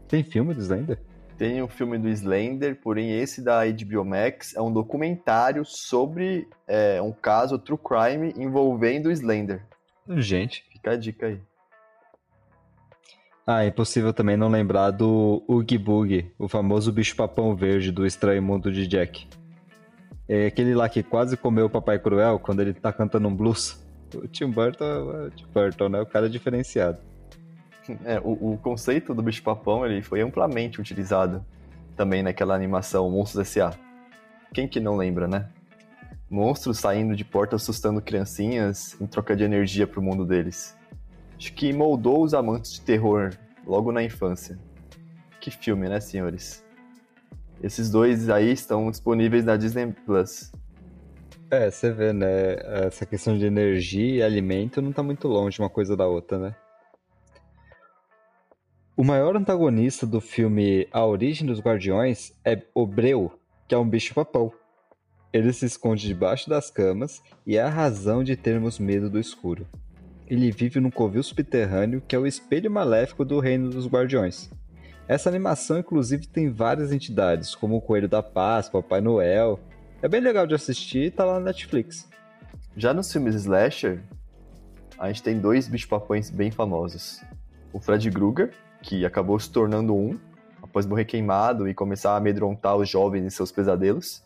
Tem 0.07 0.23
filme 0.23 0.53
do 0.53 0.61
Slender? 0.61 0.99
Tem 1.39 1.63
um 1.63 1.69
filme 1.69 1.97
do 1.97 2.09
Slender, 2.09 2.81
porém 2.81 3.17
esse 3.17 3.41
da 3.41 3.61
HBO 3.65 4.03
Max 4.03 4.53
é 4.57 4.61
um 4.61 4.69
documentário 4.69 5.63
sobre 5.63 6.49
é, 6.67 7.01
um 7.01 7.13
caso 7.13 7.57
true 7.57 7.79
crime 7.79 8.33
envolvendo 8.35 9.05
o 9.05 9.11
Slender. 9.11 9.63
Gente. 10.17 10.65
Fica 10.69 10.91
a 10.91 10.95
dica 10.97 11.27
aí. 11.27 11.39
Ah, 13.47 13.65
impossível 13.65 14.11
também 14.11 14.35
não 14.35 14.49
lembrar 14.49 14.91
do 14.91 15.41
Oogie 15.47 15.77
Boogie, 15.77 16.29
o 16.37 16.49
famoso 16.49 16.91
bicho-papão 16.91 17.55
verde 17.55 17.89
do 17.89 18.05
Estranho 18.05 18.43
Mundo 18.43 18.69
de 18.69 18.85
Jack. 18.85 19.25
É 20.27 20.47
aquele 20.47 20.75
lá 20.75 20.89
que 20.89 21.01
quase 21.01 21.37
comeu 21.37 21.67
o 21.67 21.69
Papai 21.69 21.99
Cruel 21.99 22.37
quando 22.37 22.59
ele 22.59 22.73
tá 22.73 22.91
cantando 22.91 23.29
um 23.29 23.33
blues. 23.33 23.81
O 24.13 24.27
Tim 24.27 24.51
Burton, 24.51 25.27
o 25.27 25.31
Tim 25.31 25.45
Burton, 25.53 25.87
né? 25.87 26.01
O 26.01 26.05
cara 26.05 26.25
é 26.25 26.29
diferenciado. 26.29 27.08
É, 28.05 28.19
o, 28.19 28.53
o 28.53 28.57
conceito 28.57 29.13
do 29.13 29.21
bicho-papão 29.21 29.85
ele 29.85 30.01
foi 30.01 30.21
amplamente 30.21 30.79
utilizado 30.79 31.43
também 31.95 32.23
naquela 32.23 32.55
animação 32.55 33.09
Monstros 33.09 33.47
S.A. 33.47 33.73
Quem 34.53 34.67
que 34.67 34.79
não 34.79 34.95
lembra, 34.95 35.27
né? 35.27 35.49
Monstros 36.29 36.79
saindo 36.79 37.15
de 37.15 37.25
porta 37.25 37.55
assustando 37.55 38.01
criancinhas 38.01 38.99
em 39.01 39.07
troca 39.07 39.35
de 39.35 39.43
energia 39.43 39.87
pro 39.87 40.01
mundo 40.01 40.25
deles. 40.25 40.77
Acho 41.37 41.53
que 41.53 41.73
moldou 41.73 42.23
os 42.23 42.33
amantes 42.33 42.73
de 42.73 42.81
terror 42.81 43.31
logo 43.65 43.91
na 43.91 44.03
infância. 44.03 44.57
Que 45.39 45.49
filme, 45.49 45.87
né, 45.87 45.99
senhores? 45.99 46.63
Esses 47.61 47.89
dois 47.89 48.29
aí 48.29 48.51
estão 48.51 48.89
disponíveis 48.91 49.43
na 49.43 49.57
Disney 49.57 49.87
Plus. 50.05 50.51
É, 51.51 51.69
você 51.69 51.91
vê, 51.91 52.13
né? 52.13 52.57
Essa 52.85 53.05
questão 53.05 53.37
de 53.37 53.45
energia 53.45 54.15
e 54.17 54.21
alimento 54.21 54.81
não 54.81 54.91
tá 54.91 55.01
muito 55.01 55.27
longe 55.27 55.59
uma 55.59 55.69
coisa 55.69 55.97
da 55.97 56.05
outra, 56.05 56.37
né? 56.37 56.55
O 58.99 59.03
maior 59.03 59.37
antagonista 59.37 60.05
do 60.05 60.19
filme 60.19 60.85
A 60.91 61.05
Origem 61.05 61.47
dos 61.47 61.61
Guardiões 61.61 62.33
é 62.43 62.61
Obreu, 62.75 63.31
que 63.65 63.73
é 63.73 63.77
um 63.77 63.87
bicho-papão. 63.87 64.51
Ele 65.31 65.53
se 65.53 65.65
esconde 65.65 66.05
debaixo 66.05 66.49
das 66.49 66.69
camas 66.69 67.23
e 67.47 67.55
é 67.55 67.61
a 67.61 67.69
razão 67.69 68.25
de 68.25 68.35
termos 68.35 68.77
medo 68.77 69.09
do 69.09 69.17
escuro 69.17 69.65
ele 70.29 70.51
vive 70.51 70.79
num 70.79 70.91
covil 70.91 71.23
subterrâneo 71.23 72.01
que 72.07 72.15
é 72.15 72.19
o 72.19 72.27
espelho 72.27 72.69
maléfico 72.69 73.25
do 73.25 73.39
Reino 73.39 73.69
dos 73.69 73.87
Guardiões. 73.87 74.49
Essa 75.07 75.27
animação, 75.27 75.79
inclusive, 75.79 76.27
tem 76.27 76.51
várias 76.51 76.91
entidades, 76.91 77.55
como 77.55 77.75
o 77.75 77.81
Coelho 77.81 78.07
da 78.07 78.21
Paz, 78.21 78.69
Papai 78.69 79.01
Noel. 79.01 79.59
É 80.03 80.07
bem 80.07 80.21
legal 80.21 80.45
de 80.45 80.53
assistir 80.53 81.05
e 81.05 81.11
tá 81.11 81.25
lá 81.25 81.39
na 81.39 81.45
Netflix. 81.47 82.07
Já 82.77 82.93
nos 82.93 83.11
filmes 83.11 83.33
Slasher, 83.33 84.03
a 84.99 85.07
gente 85.07 85.23
tem 85.23 85.39
dois 85.39 85.67
bicho-papões 85.67 86.29
bem 86.29 86.51
famosos. 86.51 87.21
O 87.73 87.79
Fred 87.79 88.11
Krueger, 88.11 88.53
que 88.81 89.05
acabou 89.05 89.39
se 89.39 89.51
tornando 89.51 89.95
um, 89.95 90.19
após 90.61 90.85
morrer 90.85 91.05
queimado 91.05 91.67
e 91.67 91.73
começar 91.73 92.13
a 92.13 92.17
amedrontar 92.17 92.75
os 92.75 92.89
jovens 92.89 93.25
em 93.25 93.29
seus 93.29 93.51
pesadelos. 93.51 94.23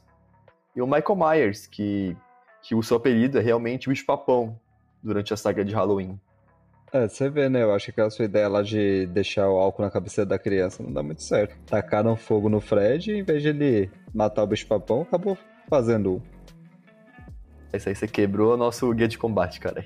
E 0.76 0.82
o 0.82 0.88
Michael 0.88 1.16
Myers, 1.16 1.68
que, 1.68 2.16
que 2.62 2.76
o 2.76 2.82
seu 2.82 2.98
apelido 2.98 3.38
é 3.38 3.42
realmente 3.42 3.88
o 3.88 3.92
bicho-papão, 3.92 4.60
durante 5.04 5.34
a 5.34 5.38
saga 5.38 5.66
de 5.66 5.74
Halloween. 5.74 6.20
É, 6.92 7.08
você 7.08 7.30
vê, 7.30 7.50
né? 7.50 7.64
Eu 7.64 7.74
acho 7.74 7.86
que 7.86 7.92
aquela 7.92 8.10
sua 8.10 8.26
ideia 8.26 8.48
lá 8.48 8.62
de 8.62 9.08
deixar 9.08 9.50
o 9.50 9.58
álcool 9.58 9.82
na 9.82 9.90
cabeça 9.90 10.26
da 10.26 10.38
criança 10.38 10.84
não 10.84 10.94
dá 10.94 11.02
muito 11.02 11.24
certo. 11.24 11.58
Tacaram 11.66 12.16
fogo 12.16 12.50
no 12.50 12.62
Fred 12.62 13.12
e 13.12 13.20
em 13.20 13.24
vez 13.24 13.42
de 13.42 13.50
ele 13.50 13.92
matar 14.14 14.44
o 14.44 14.48
bicho-papão, 14.48 15.02
acabou 15.02 15.38
fazendo 15.68 16.16
um. 16.16 16.22
Isso 17.74 17.90
aí 17.90 17.96
você 17.96 18.08
quebrou 18.08 18.54
o 18.54 18.58
nosso 18.58 18.94
guia 18.94 19.08
de 19.08 19.18
combate, 19.18 19.60
cara. 19.60 19.84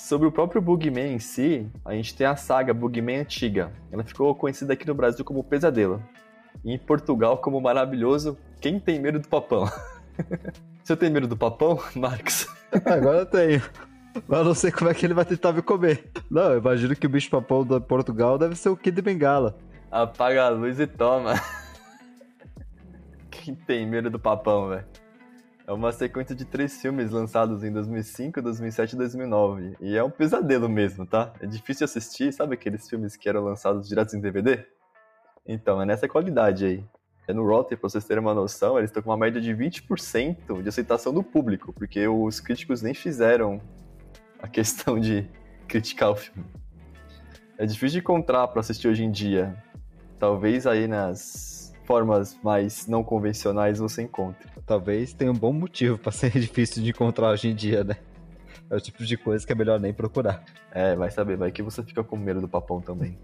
Sobre 0.00 0.26
o 0.26 0.32
próprio 0.32 0.62
Bugman 0.62 1.14
em 1.14 1.18
si, 1.18 1.70
a 1.84 1.92
gente 1.94 2.16
tem 2.16 2.26
a 2.26 2.34
saga 2.34 2.74
Bugman 2.74 3.20
antiga. 3.20 3.70
Ela 3.92 4.02
ficou 4.02 4.34
conhecida 4.34 4.72
aqui 4.72 4.86
no 4.86 4.94
Brasil 4.94 5.24
como 5.24 5.44
Pesadelo. 5.44 6.02
E 6.64 6.72
em 6.72 6.78
Portugal 6.78 7.38
como 7.38 7.60
maravilhoso 7.60 8.36
Quem 8.60 8.80
Tem 8.80 8.98
Medo 8.98 9.20
do 9.20 9.28
Papão. 9.28 9.70
Você 10.82 10.96
tem 10.96 11.10
medo 11.10 11.28
do 11.28 11.36
papão, 11.36 11.78
Marcos? 11.94 12.48
Agora 12.84 13.18
eu 13.18 13.26
tenho. 13.26 13.62
Mas 14.26 14.38
eu 14.38 14.44
não 14.44 14.54
sei 14.54 14.72
como 14.72 14.90
é 14.90 14.94
que 14.94 15.06
ele 15.06 15.14
vai 15.14 15.24
tentar 15.24 15.52
me 15.52 15.62
comer. 15.62 16.10
Não, 16.28 16.52
eu 16.52 16.58
imagino 16.58 16.96
que 16.96 17.06
o 17.06 17.10
bicho 17.10 17.30
papão 17.30 17.64
do 17.64 17.80
Portugal 17.80 18.36
deve 18.36 18.56
ser 18.56 18.70
o 18.70 18.76
Kid 18.76 19.00
Bengala. 19.00 19.56
Apaga 19.90 20.46
a 20.46 20.48
luz 20.48 20.80
e 20.80 20.86
toma. 20.86 21.34
Quem 23.30 23.54
tem 23.54 23.86
medo 23.86 24.10
do 24.10 24.18
papão, 24.18 24.70
velho? 24.70 24.84
É 25.70 25.72
uma 25.72 25.92
sequência 25.92 26.34
de 26.34 26.44
três 26.44 26.82
filmes 26.82 27.12
lançados 27.12 27.62
em 27.62 27.72
2005, 27.72 28.42
2007 28.42 28.92
e 28.94 28.96
2009. 28.96 29.76
E 29.80 29.96
é 29.96 30.02
um 30.02 30.10
pesadelo 30.10 30.68
mesmo, 30.68 31.06
tá? 31.06 31.32
É 31.40 31.46
difícil 31.46 31.84
assistir, 31.84 32.32
sabe 32.32 32.54
aqueles 32.54 32.90
filmes 32.90 33.14
que 33.14 33.28
eram 33.28 33.44
lançados 33.44 33.88
direto 33.88 34.16
em 34.16 34.20
DVD? 34.20 34.66
Então, 35.46 35.80
é 35.80 35.86
nessa 35.86 36.08
qualidade 36.08 36.64
aí. 36.64 36.84
É 37.28 37.32
no 37.32 37.46
Rotten, 37.46 37.78
pra 37.78 37.88
vocês 37.88 38.04
terem 38.04 38.20
uma 38.20 38.34
noção, 38.34 38.78
eles 38.78 38.90
estão 38.90 39.00
com 39.00 39.10
uma 39.10 39.16
média 39.16 39.40
de 39.40 39.54
20% 39.54 40.60
de 40.60 40.68
aceitação 40.68 41.14
do 41.14 41.22
público, 41.22 41.72
porque 41.72 42.04
os 42.08 42.40
críticos 42.40 42.82
nem 42.82 42.92
fizeram 42.92 43.60
a 44.42 44.48
questão 44.48 44.98
de 44.98 45.24
criticar 45.68 46.10
o 46.10 46.16
filme. 46.16 46.44
É 47.56 47.64
difícil 47.64 47.90
de 47.90 47.98
encontrar 47.98 48.48
para 48.48 48.58
assistir 48.58 48.88
hoje 48.88 49.04
em 49.04 49.10
dia. 49.12 49.54
Talvez 50.18 50.66
aí 50.66 50.88
nas 50.88 51.59
formas 51.90 52.38
mais 52.40 52.86
não 52.86 53.02
convencionais 53.02 53.80
você 53.80 54.02
encontre. 54.02 54.48
Talvez 54.64 55.12
tenha 55.12 55.32
um 55.32 55.34
bom 55.34 55.52
motivo 55.52 55.98
para 55.98 56.12
ser 56.12 56.30
difícil 56.38 56.84
de 56.84 56.90
encontrar 56.90 57.30
hoje 57.30 57.48
em 57.48 57.54
dia, 57.54 57.82
né? 57.82 57.96
É 58.70 58.76
o 58.76 58.80
tipo 58.80 59.04
de 59.04 59.16
coisa 59.16 59.44
que 59.44 59.50
é 59.50 59.56
melhor 59.56 59.80
nem 59.80 59.92
procurar. 59.92 60.44
É, 60.70 60.94
vai 60.94 61.10
saber, 61.10 61.36
vai 61.36 61.50
que 61.50 61.64
você 61.64 61.82
fica 61.82 62.04
com 62.04 62.16
medo 62.16 62.40
do 62.40 62.46
papão 62.46 62.80
também. 62.80 63.18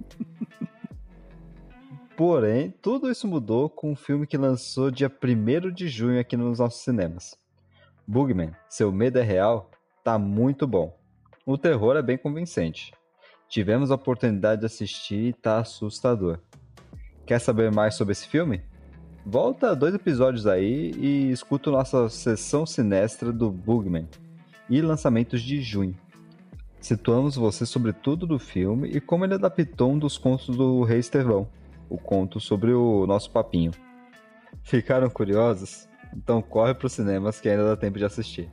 Porém, 2.16 2.74
tudo 2.82 3.08
isso 3.08 3.28
mudou 3.28 3.70
com 3.70 3.92
um 3.92 3.94
filme 3.94 4.26
que 4.26 4.36
lançou 4.36 4.90
dia 4.90 5.08
1 5.08 5.72
de 5.72 5.86
junho 5.86 6.18
aqui 6.18 6.36
nos 6.36 6.58
nossos 6.58 6.82
cinemas. 6.82 7.38
Bugman, 8.04 8.50
Seu 8.68 8.90
Medo 8.90 9.20
é 9.20 9.22
Real, 9.22 9.70
tá 10.02 10.18
muito 10.18 10.66
bom. 10.66 10.98
O 11.46 11.56
terror 11.56 11.96
é 11.96 12.02
bem 12.02 12.18
convincente. 12.18 12.92
Tivemos 13.48 13.92
a 13.92 13.94
oportunidade 13.94 14.62
de 14.62 14.66
assistir 14.66 15.28
e 15.28 15.32
tá 15.32 15.58
assustador. 15.58 16.40
Quer 17.26 17.40
saber 17.40 17.72
mais 17.72 17.96
sobre 17.96 18.12
esse 18.12 18.28
filme? 18.28 18.62
Volta 19.24 19.74
dois 19.74 19.92
episódios 19.92 20.46
aí 20.46 20.92
e 20.92 21.32
escuta 21.32 21.72
nossa 21.72 22.08
sessão 22.08 22.64
sinestra 22.64 23.32
do 23.32 23.50
Bugman 23.50 24.08
e 24.70 24.80
lançamentos 24.80 25.42
de 25.42 25.60
junho. 25.60 25.96
Situamos 26.80 27.34
você 27.34 27.66
sobre 27.66 27.92
tudo 27.92 28.28
do 28.28 28.38
filme 28.38 28.88
e 28.90 29.00
como 29.00 29.24
ele 29.24 29.34
adaptou 29.34 29.90
um 29.90 29.98
dos 29.98 30.16
contos 30.16 30.56
do 30.56 30.84
Rei 30.84 31.00
Estevão 31.00 31.48
o 31.90 31.98
conto 31.98 32.38
sobre 32.38 32.72
o 32.72 33.04
nosso 33.08 33.28
papinho. 33.32 33.72
Ficaram 34.62 35.10
curiosos? 35.10 35.88
Então 36.14 36.40
corre 36.40 36.74
para 36.74 36.86
os 36.86 36.92
cinemas 36.92 37.40
que 37.40 37.48
ainda 37.48 37.64
dá 37.64 37.76
tempo 37.76 37.98
de 37.98 38.04
assistir. 38.04 38.48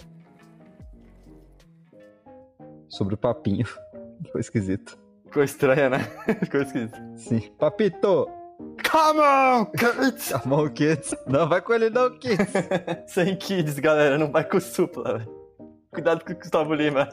Sobre 2.89 3.13
o 3.13 3.17
papinho. 3.17 3.67
Ficou 4.25 4.41
esquisito. 4.41 4.97
Ficou 5.25 5.43
estranha, 5.43 5.91
né? 5.91 5.99
Ficou 6.41 6.61
esquisito. 6.61 6.99
Sim. 7.15 7.51
Papito! 7.59 8.42
Come 8.89 9.19
on, 9.19 9.65
kids! 9.65 10.31
Come 10.31 10.53
on, 10.53 10.69
kids! 10.69 11.15
Não 11.27 11.47
vai 11.47 11.61
com 11.61 11.73
ele 11.73 11.89
não, 11.89 12.17
kids! 12.17 12.53
Sem 13.07 13.35
kids, 13.35 13.79
galera. 13.79 14.17
Não 14.17 14.31
vai 14.31 14.43
com 14.43 14.57
o 14.57 14.61
supla, 14.61 15.17
velho. 15.17 15.43
Cuidado 15.91 16.25
com 16.25 16.33
o 16.33 16.35
Gustavo 16.35 16.73
Lima. 16.73 17.09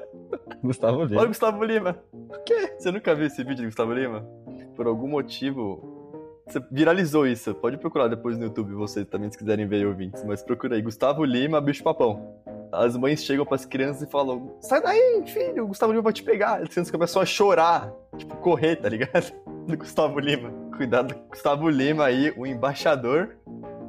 Gustavo 0.63 1.05
Lima? 1.05 1.21
Olha 1.21 1.27
o 1.27 1.29
Gustavo 1.29 1.65
Lima. 1.65 1.99
O 2.13 2.39
quê? 2.45 2.75
Você 2.79 2.91
nunca 2.91 3.15
viu 3.15 3.27
esse 3.27 3.43
vídeo 3.45 3.63
do 3.63 3.65
Gustavo 3.65 3.93
Lima? 3.93 4.27
Por 4.75 4.87
algum 4.87 5.09
motivo, 5.09 6.01
você 6.47 6.61
viralizou 6.71 7.27
isso. 7.27 7.55
Pode 7.55 7.77
procurar 7.77 8.09
depois 8.09 8.37
no 8.39 8.45
YouTube, 8.45 8.73
vocês 8.73 9.07
também, 9.07 9.31
se 9.31 9.39
quiserem 9.39 9.67
ver 9.67 9.87
ouvintes. 9.87 10.25
Mas 10.25 10.43
procura 10.43 10.77
aí, 10.77 10.83
Gustavo 10.83 11.25
Lima, 11.25 11.61
bicho 11.61 11.83
papão. 11.85 12.41
As 12.73 12.97
mães 12.97 13.23
chegam 13.23 13.45
pras 13.45 13.65
crianças 13.65 14.03
e 14.03 14.11
falam: 14.11 14.57
Sai 14.61 14.83
daí, 14.83 15.23
filho, 15.27 15.65
o 15.65 15.69
Gustavo 15.69 15.93
Lima 15.93 16.03
vai 16.03 16.13
te 16.13 16.23
pegar. 16.23 16.63
As 16.63 16.69
crianças 16.69 16.91
começam 16.91 17.21
a 17.21 17.27
chorar, 17.27 17.93
tipo, 18.17 18.37
correr, 18.37 18.77
tá 18.77 18.89
ligado? 18.89 19.33
Do 19.66 19.77
Gustavo 19.77 20.18
Lima. 20.18 20.51
Cuidado, 20.77 21.14
Gustavo 21.29 21.68
Lima 21.68 22.05
aí, 22.05 22.33
o 22.37 22.46
embaixador. 22.46 23.37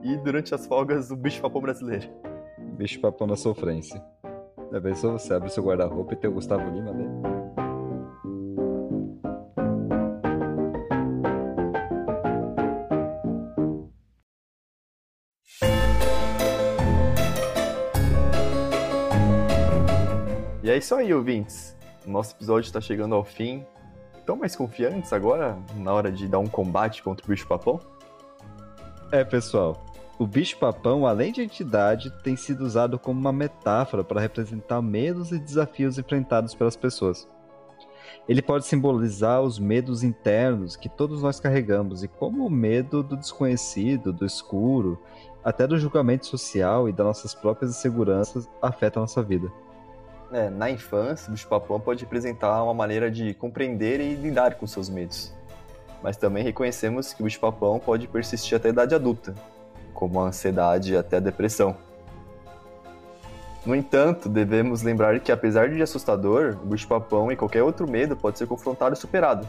E 0.03 0.17
durante 0.17 0.53
as 0.53 0.65
folgas, 0.65 1.11
o 1.11 1.15
bicho 1.15 1.41
papão 1.41 1.61
brasileiro. 1.61 2.09
Bicho 2.77 2.99
papão 2.99 3.27
na 3.27 3.35
sofrência. 3.35 4.03
Já 4.71 4.81
pensou? 4.81 5.13
Você 5.13 5.33
abre 5.33 5.49
seu 5.49 5.63
guarda-roupa 5.63 6.13
e 6.13 6.17
tem 6.17 6.29
o 6.29 6.33
Gustavo 6.33 6.69
Lima 6.69 6.93
dentro? 6.93 7.31
é 20.71 20.77
isso 20.77 20.95
aí, 20.95 21.13
ouvintes. 21.13 21.75
O 22.07 22.09
nosso 22.09 22.33
episódio 22.33 22.65
está 22.65 22.79
chegando 22.79 23.13
ao 23.13 23.25
fim. 23.25 23.65
Estão 24.31 24.39
mais 24.39 24.55
confiantes 24.55 25.11
agora 25.11 25.57
na 25.75 25.91
hora 25.91 26.09
de 26.09 26.25
dar 26.25 26.39
um 26.39 26.47
combate 26.47 27.03
contra 27.03 27.25
o 27.25 27.27
bicho-papão? 27.27 27.81
É, 29.11 29.25
pessoal. 29.25 29.83
O 30.17 30.25
bicho-papão, 30.25 31.05
além 31.05 31.33
de 31.33 31.41
entidade, 31.41 32.09
tem 32.23 32.37
sido 32.37 32.61
usado 32.61 32.97
como 32.97 33.19
uma 33.19 33.33
metáfora 33.33 34.05
para 34.05 34.21
representar 34.21 34.81
medos 34.81 35.33
e 35.33 35.37
desafios 35.37 35.97
enfrentados 35.97 36.55
pelas 36.55 36.77
pessoas. 36.77 37.27
Ele 38.25 38.41
pode 38.41 38.65
simbolizar 38.65 39.41
os 39.41 39.59
medos 39.59 40.01
internos 40.01 40.77
que 40.77 40.87
todos 40.87 41.21
nós 41.21 41.37
carregamos 41.37 42.01
e 42.01 42.07
como 42.07 42.45
o 42.45 42.49
medo 42.49 43.03
do 43.03 43.17
desconhecido, 43.17 44.13
do 44.13 44.25
escuro, 44.25 44.97
até 45.43 45.67
do 45.67 45.77
julgamento 45.77 46.25
social 46.25 46.87
e 46.87 46.93
das 46.93 47.05
nossas 47.05 47.35
próprias 47.35 47.71
inseguranças 47.71 48.49
afeta 48.61 48.97
a 48.97 49.01
nossa 49.01 49.21
vida. 49.21 49.51
É, 50.33 50.49
na 50.49 50.71
infância, 50.71 51.27
o 51.27 51.33
bicho-papão 51.33 51.77
pode 51.77 52.05
representar 52.05 52.63
uma 52.63 52.73
maneira 52.73 53.11
de 53.11 53.33
compreender 53.33 53.99
e 53.99 54.15
lidar 54.15 54.55
com 54.55 54.65
seus 54.65 54.89
medos. 54.89 55.33
Mas 56.01 56.15
também 56.15 56.41
reconhecemos 56.41 57.11
que 57.11 57.21
o 57.21 57.25
bicho-papão 57.25 57.79
pode 57.79 58.07
persistir 58.07 58.55
até 58.55 58.69
a 58.69 58.71
idade 58.71 58.95
adulta, 58.95 59.35
como 59.93 60.21
a 60.21 60.27
ansiedade 60.27 60.95
até 60.95 61.17
a 61.17 61.19
depressão. 61.19 61.75
No 63.65 63.75
entanto, 63.75 64.29
devemos 64.29 64.81
lembrar 64.81 65.19
que, 65.19 65.33
apesar 65.33 65.69
de 65.69 65.81
assustador, 65.81 66.57
o 66.63 66.65
bicho-papão 66.65 67.29
e 67.29 67.35
qualquer 67.35 67.61
outro 67.61 67.85
medo 67.85 68.15
pode 68.15 68.37
ser 68.37 68.47
confrontado 68.47 68.95
e 68.95 68.97
superado. 68.97 69.45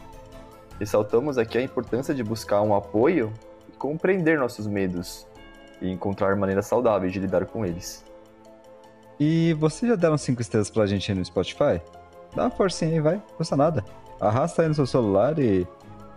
Ressaltamos 0.81 1.39
aqui 1.39 1.59
a 1.59 1.63
importância 1.63 2.13
de 2.13 2.25
buscar 2.25 2.61
um 2.61 2.75
apoio 2.75 3.33
e 3.69 3.77
compreender 3.77 4.37
nossos 4.37 4.67
medos 4.67 5.29
e 5.81 5.89
encontrar 5.89 6.35
maneiras 6.35 6.67
saudáveis 6.67 7.13
de 7.13 7.21
lidar 7.21 7.47
com 7.47 7.65
eles. 7.65 8.05
E 9.25 9.55
vocês 9.55 9.89
já 9.89 9.95
deram 9.95 10.19
5 10.19 10.43
estrelas 10.43 10.69
pra 10.69 10.85
gente 10.85 11.13
aí 11.13 11.17
no 11.17 11.25
Spotify? 11.25 11.81
Dá 12.35 12.43
uma 12.43 12.51
forcinha 12.51 12.91
aí, 12.91 13.01
vai, 13.01 13.23
custa 13.37 13.57
nada. 13.57 13.85
Arrasta 14.21 14.63
aí 14.63 14.69
no 14.69 14.75
seu 14.75 14.85
celular 14.85 15.39
e 15.39 15.65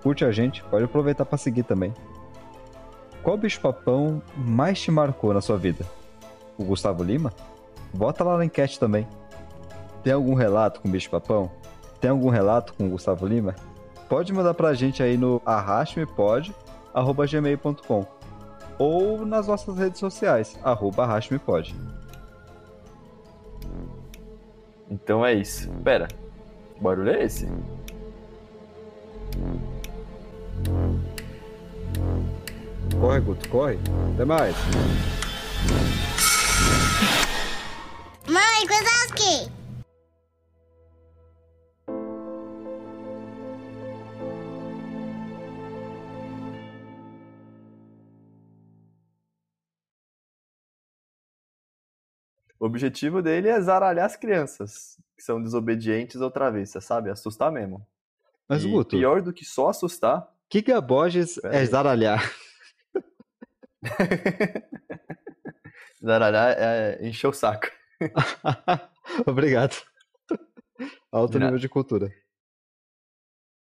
curte 0.02 0.26
a 0.26 0.32
gente, 0.32 0.64
pode 0.64 0.86
aproveitar 0.86 1.24
para 1.24 1.38
seguir 1.38 1.62
também. 1.62 1.94
Qual 3.22 3.38
bicho-papão 3.38 4.24
mais 4.36 4.82
te 4.82 4.90
marcou 4.90 5.36
na 5.36 5.42
sua 5.42 5.56
vida? 5.56 5.86
O 6.58 6.64
Gustavo 6.64 7.04
Lima? 7.04 7.32
Bota 7.94 8.24
lá 8.24 8.40
na 8.40 8.46
enquete 8.46 8.80
também. 8.80 9.08
Tem 10.04 10.12
algum 10.12 10.34
relato 10.34 10.82
com 10.82 10.90
bicho-papão? 10.90 11.52
Tem 12.02 12.10
algum 12.10 12.30
relato 12.30 12.74
com 12.74 12.88
o 12.88 12.90
Gustavo 12.90 13.28
Lima? 13.28 13.54
Pode 14.10 14.34
mandar 14.34 14.56
pra 14.56 14.74
gente 14.74 15.04
aí 15.04 15.16
no 15.16 15.40
arrastmepod.gmail.com 15.46 18.06
ou 18.80 19.24
nas 19.28 19.46
nossas 19.46 19.78
redes 19.78 20.00
sociais, 20.00 20.58
arroba 20.64 21.04
arrastmepod. 21.04 21.76
Então 24.90 25.26
é 25.26 25.34
isso. 25.34 25.70
Pera, 25.84 26.08
que 26.08 26.84
barulho 26.84 27.10
é 27.10 27.24
esse? 27.24 27.48
Corre, 33.00 33.20
Guto, 33.20 33.50
corre. 33.50 33.78
Até 34.14 34.26
mais. 34.26 34.56
Objetivo 52.76 53.22
dele 53.22 53.48
é 53.48 53.60
zaralhar 53.62 54.06
as 54.06 54.18
crianças, 54.18 54.98
que 55.16 55.24
são 55.24 55.42
desobedientes 55.42 56.20
ou 56.20 56.30
travessas, 56.30 56.84
sabe? 56.84 57.10
Assustar 57.10 57.52
mesmo. 57.52 57.86
Mas, 58.48 58.64
e 58.64 58.70
Guto, 58.70 58.98
pior 58.98 59.22
do 59.22 59.34
que 59.34 59.46
só 59.46 59.70
assustar, 59.70 60.30
Giga 60.52 60.80
Borges 60.80 61.40
é 61.44 61.60
aí. 61.60 61.66
zaralhar. 61.66 62.32
zaralhar 66.04 66.56
é 66.58 67.08
encher 67.08 67.28
o 67.28 67.34
saco. 67.34 67.68
Obrigado. 69.26 69.76
Alto 71.12 71.40
nível 71.40 71.58
de 71.58 71.70
cultura. 71.70 72.12